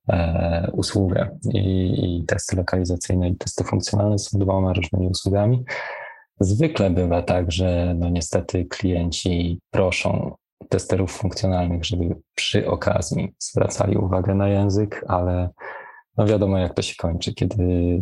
e, 0.09 0.71
usługę. 0.73 1.37
I, 1.53 2.19
I 2.19 2.25
testy 2.25 2.55
lokalizacyjne 2.55 3.29
i 3.29 3.35
testy 3.35 3.63
funkcjonalne 3.63 4.19
są 4.19 4.39
dwoma 4.39 4.73
różnymi 4.73 5.07
usługami. 5.07 5.63
Zwykle 6.39 6.89
bywa 6.89 7.21
tak, 7.21 7.51
że 7.51 7.95
no 7.99 8.09
niestety 8.09 8.65
klienci 8.65 9.59
proszą 9.71 10.35
testerów 10.69 11.11
funkcjonalnych, 11.11 11.85
żeby 11.85 12.15
przy 12.35 12.67
okazji 12.67 13.35
zwracali 13.39 13.97
uwagę 13.97 14.35
na 14.35 14.49
język, 14.49 15.05
ale 15.07 15.49
no 16.17 16.25
wiadomo 16.25 16.57
jak 16.57 16.73
to 16.73 16.81
się 16.81 16.95
kończy, 16.95 17.33
kiedy 17.33 18.01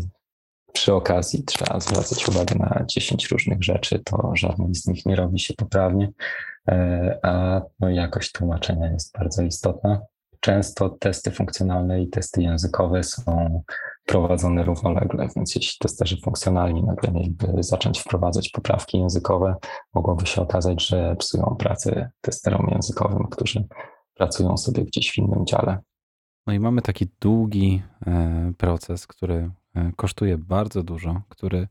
przy 0.74 0.94
okazji 0.94 1.44
trzeba 1.44 1.80
zwracać 1.80 2.28
uwagę 2.28 2.56
na 2.56 2.86
10 2.88 3.28
różnych 3.28 3.64
rzeczy, 3.64 4.00
to 4.00 4.32
żadnej 4.34 4.76
z 4.76 4.88
nich 4.88 5.06
nie 5.06 5.16
robi 5.16 5.40
się 5.40 5.54
poprawnie, 5.54 6.12
e, 6.68 7.20
a 7.24 7.62
no 7.80 7.90
jakość 7.90 8.32
tłumaczenia 8.32 8.92
jest 8.92 9.18
bardzo 9.18 9.44
istotna 9.44 10.02
często 10.42 10.90
testy 10.90 11.32
funkcjonalne 11.32 12.02
i 12.02 12.10
testy 12.10 12.44
językowe 12.44 13.04
są 13.04 13.64
prowadzone 14.06 14.64
równolegle, 14.64 15.28
więc 15.36 15.56
jeśli 15.56 15.78
testerzy 15.80 16.18
funkcjonalni 16.24 16.84
nagle 16.84 17.12
mieliby 17.12 17.48
zacząć 17.60 18.00
wprowadzać 18.00 18.50
poprawki 18.50 19.00
językowe, 19.00 19.56
mogłoby 19.94 20.26
się 20.26 20.42
okazać, 20.42 20.88
że 20.88 21.16
psują 21.16 21.56
pracę 21.60 22.10
testerom 22.22 22.68
językowym, 22.72 23.28
którzy 23.28 23.68
pracują 24.14 24.58
sobie 24.58 24.84
gdzieś 24.84 25.12
w 25.12 25.18
innym 25.18 25.46
dziale. 25.46 25.80
No 26.48 26.54
i 26.54 26.60
mamy 26.60 26.82
taki 26.82 27.08
długi 27.20 27.82
e, 28.08 28.54
proces, 28.58 29.08
który 29.08 29.52
e, 29.76 29.92
kosztuje 29.96 30.38
bardzo 30.38 30.84
dużo, 30.84 31.22
który 31.30 31.68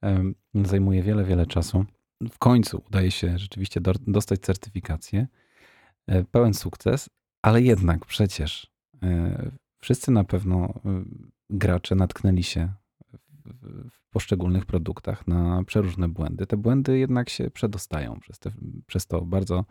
em, 0.00 0.34
zajmuje 0.54 1.02
wiele, 1.02 1.24
wiele 1.24 1.46
czasu. 1.46 1.84
W 2.32 2.38
końcu 2.38 2.82
udaje 2.88 3.10
się 3.10 3.38
rzeczywiście 3.38 3.80
do, 3.80 3.92
dostać 4.06 4.40
certyfikację. 4.40 5.26
E, 6.06 6.24
Pełen 6.24 6.54
sukces, 6.54 7.10
ale 7.42 7.62
jednak 7.62 8.06
przecież 8.06 8.72
e, 9.02 9.50
wszyscy 9.80 10.10
na 10.10 10.24
pewno 10.24 10.74
e, 10.84 11.04
gracze 11.50 11.94
natknęli 11.94 12.42
się 12.42 12.72
w, 13.44 14.10
poszczególnych 14.10 14.66
produktach 14.66 15.26
na 15.26 15.64
przeróżne 15.64 16.08
błędy. 16.08 16.46
Te 16.46 16.56
błędy 16.56 16.98
jednak 16.98 17.30
się 17.30 17.50
przedostają 17.50 18.20
przez, 18.20 18.38
te, 18.38 18.50
przez 18.86 19.06
to 19.06 19.22
bardzo 19.22 19.64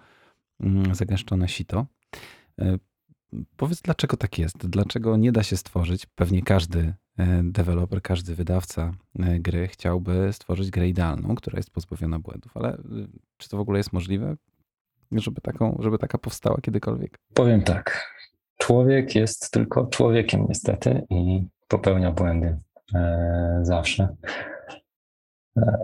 mm, 0.59 0.95
zagęszczone 0.95 1.47
sito. 1.47 1.85
E, 2.59 2.77
Powiedz, 3.57 3.81
dlaczego 3.81 4.17
tak 4.17 4.39
jest? 4.39 4.57
Dlaczego 4.57 5.17
nie 5.17 5.31
da 5.31 5.43
się 5.43 5.57
stworzyć? 5.57 6.05
Pewnie 6.05 6.41
każdy 6.41 6.93
deweloper, 7.43 8.01
każdy 8.01 8.35
wydawca 8.35 8.93
gry 9.39 9.67
chciałby 9.67 10.29
stworzyć 10.33 10.71
grę 10.71 10.89
idealną, 10.89 11.35
która 11.35 11.57
jest 11.57 11.69
pozbawiona 11.69 12.19
błędów, 12.19 12.57
ale 12.57 12.77
czy 13.37 13.49
to 13.49 13.57
w 13.57 13.59
ogóle 13.59 13.79
jest 13.79 13.93
możliwe, 13.93 14.35
żeby, 15.19 15.41
taką, 15.41 15.77
żeby 15.79 15.97
taka 15.97 16.17
powstała 16.17 16.57
kiedykolwiek? 16.61 17.19
Powiem 17.33 17.61
tak. 17.61 18.11
Człowiek 18.57 19.15
jest 19.15 19.51
tylko 19.51 19.85
człowiekiem, 19.85 20.45
niestety, 20.49 21.05
i 21.09 21.47
popełnia 21.67 22.11
błędy 22.11 22.59
e, 22.95 23.59
zawsze. 23.61 24.15
E, 25.57 25.77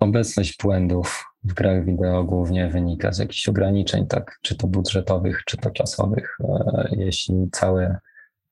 obecność 0.00 0.56
błędów 0.62 1.24
w 1.44 1.54
grach 1.54 1.84
wideo 1.84 2.24
głównie 2.24 2.68
wynika 2.68 3.12
z 3.12 3.18
jakichś 3.18 3.48
ograniczeń, 3.48 4.06
tak, 4.06 4.38
czy 4.42 4.56
to 4.56 4.66
budżetowych, 4.66 5.42
czy 5.46 5.56
to 5.56 5.70
czasowych. 5.70 6.38
E, 6.44 6.88
jeśli 6.92 7.50
całe 7.52 7.98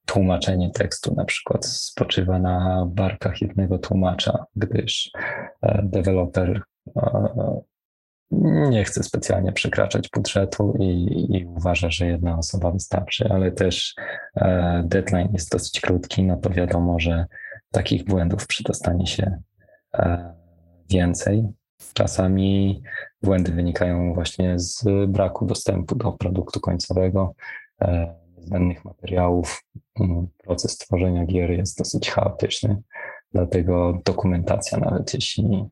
tłumaczenie 0.06 0.70
tekstu 0.70 1.14
na 1.14 1.24
przykład 1.24 1.66
spoczywa 1.66 2.38
na 2.38 2.86
barkach 2.86 3.42
jednego 3.42 3.78
tłumacza, 3.78 4.44
gdyż 4.56 5.10
e, 5.62 5.82
deweloper 5.82 6.62
e, 6.96 7.60
nie 8.70 8.84
chce 8.84 9.02
specjalnie 9.02 9.52
przekraczać 9.52 10.08
budżetu 10.14 10.76
i, 10.80 11.26
i 11.36 11.46
uważa, 11.46 11.90
że 11.90 12.06
jedna 12.06 12.38
osoba 12.38 12.70
wystarczy, 12.70 13.28
ale 13.30 13.52
też 13.52 13.94
e, 14.36 14.82
deadline 14.86 15.28
jest 15.32 15.52
dosyć 15.52 15.80
krótki, 15.80 16.22
no 16.22 16.36
to 16.36 16.50
wiadomo, 16.50 16.98
że 16.98 17.26
takich 17.70 18.04
błędów 18.04 18.46
przedostanie 18.46 19.06
się 19.06 19.38
e, 19.94 20.34
więcej. 20.90 21.48
Czasami 21.94 22.82
błędy 23.22 23.52
wynikają 23.52 24.14
właśnie 24.14 24.58
z 24.58 24.84
braku 25.08 25.46
dostępu 25.46 25.94
do 25.94 26.12
produktu 26.12 26.60
końcowego, 26.60 27.34
e, 27.82 28.14
niezbędnych 28.36 28.84
materiałów. 28.84 29.64
Mm, 30.00 30.26
Proces 30.44 30.78
tworzenia 30.78 31.26
gier 31.26 31.50
jest 31.50 31.78
dosyć 31.78 32.10
chaotyczny, 32.10 32.82
dlatego 33.32 34.00
dokumentacja, 34.04 34.78
nawet 34.78 35.14
jeśli 35.14 35.64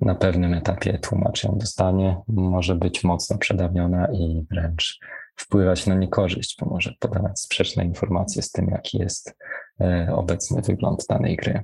na 0.00 0.14
pewnym 0.14 0.54
etapie 0.54 0.98
tłumacz 0.98 1.44
ją 1.44 1.58
dostanie, 1.58 2.20
może 2.28 2.74
być 2.74 3.04
mocno 3.04 3.38
przedawniona 3.38 4.06
i 4.12 4.46
wręcz 4.50 5.00
wpływać 5.36 5.86
na 5.86 5.94
niekorzyść, 5.94 6.56
bo 6.60 6.66
może 6.66 6.94
podawać 6.98 7.40
sprzeczne 7.40 7.84
informacje 7.84 8.42
z 8.42 8.50
tym, 8.50 8.68
jaki 8.68 8.98
jest 8.98 9.36
e, 9.80 10.08
obecny 10.12 10.62
wygląd 10.62 11.06
danej 11.08 11.36
gry. 11.36 11.62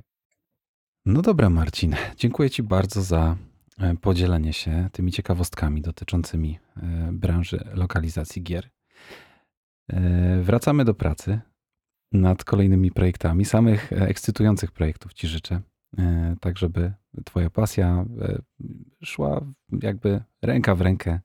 No 1.05 1.21
dobra, 1.21 1.49
Marcin. 1.49 1.95
Dziękuję 2.17 2.49
Ci 2.49 2.63
bardzo 2.63 3.01
za 3.01 3.35
e, 3.79 3.95
podzielenie 3.95 4.53
się 4.53 4.89
tymi 4.91 5.11
ciekawostkami 5.11 5.81
dotyczącymi 5.81 6.59
e, 6.77 6.81
branży 7.11 7.69
lokalizacji 7.73 8.43
gier. 8.43 8.69
Wracamy 10.41 10.85
do 10.85 10.93
pracy 10.93 11.39
nad 12.11 12.43
kolejnymi 12.43 12.91
projektami. 12.91 13.45
Samych 13.45 13.93
ekscytujących 13.93 14.71
projektów 14.71 15.13
Ci 15.13 15.27
życzę, 15.27 15.61
tak 16.41 16.57
żeby 16.57 16.93
Twoja 17.25 17.49
pasja 17.49 18.05
e, 18.21 18.37
szła 19.03 19.41
jakby 19.81 20.21
ręka 20.41 20.75
w 20.75 20.81
rękę 20.81 21.19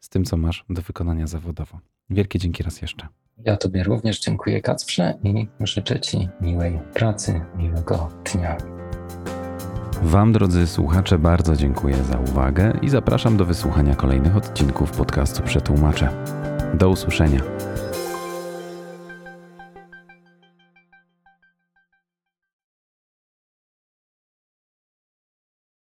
z 0.00 0.08
tym, 0.08 0.24
co 0.24 0.36
masz 0.36 0.64
do 0.70 0.82
wykonania 0.82 1.26
zawodowo. 1.26 1.78
Wielkie 2.10 2.38
dzięki 2.38 2.62
raz 2.62 2.82
jeszcze. 2.82 3.08
Ja 3.44 3.56
Tobie 3.56 3.84
również 3.84 4.20
dziękuję, 4.20 4.60
Kacprze, 4.60 5.14
i 5.22 5.46
życzę 5.60 6.00
Ci 6.00 6.28
miłej 6.40 6.78
pracy, 6.94 7.40
miłego 7.56 8.08
dnia. 8.32 8.56
Wam, 10.02 10.32
drodzy 10.32 10.66
słuchacze, 10.66 11.18
bardzo 11.18 11.56
dziękuję 11.56 11.96
za 11.96 12.18
uwagę 12.18 12.78
i 12.82 12.88
zapraszam 12.88 13.36
do 13.36 13.44
wysłuchania 13.44 13.94
kolejnych 13.94 14.36
odcinków 14.36 14.90
podcastu 14.90 15.42
Przetłumaczę. 15.42 16.24
Do 16.74 16.90
usłyszenia. 16.90 17.67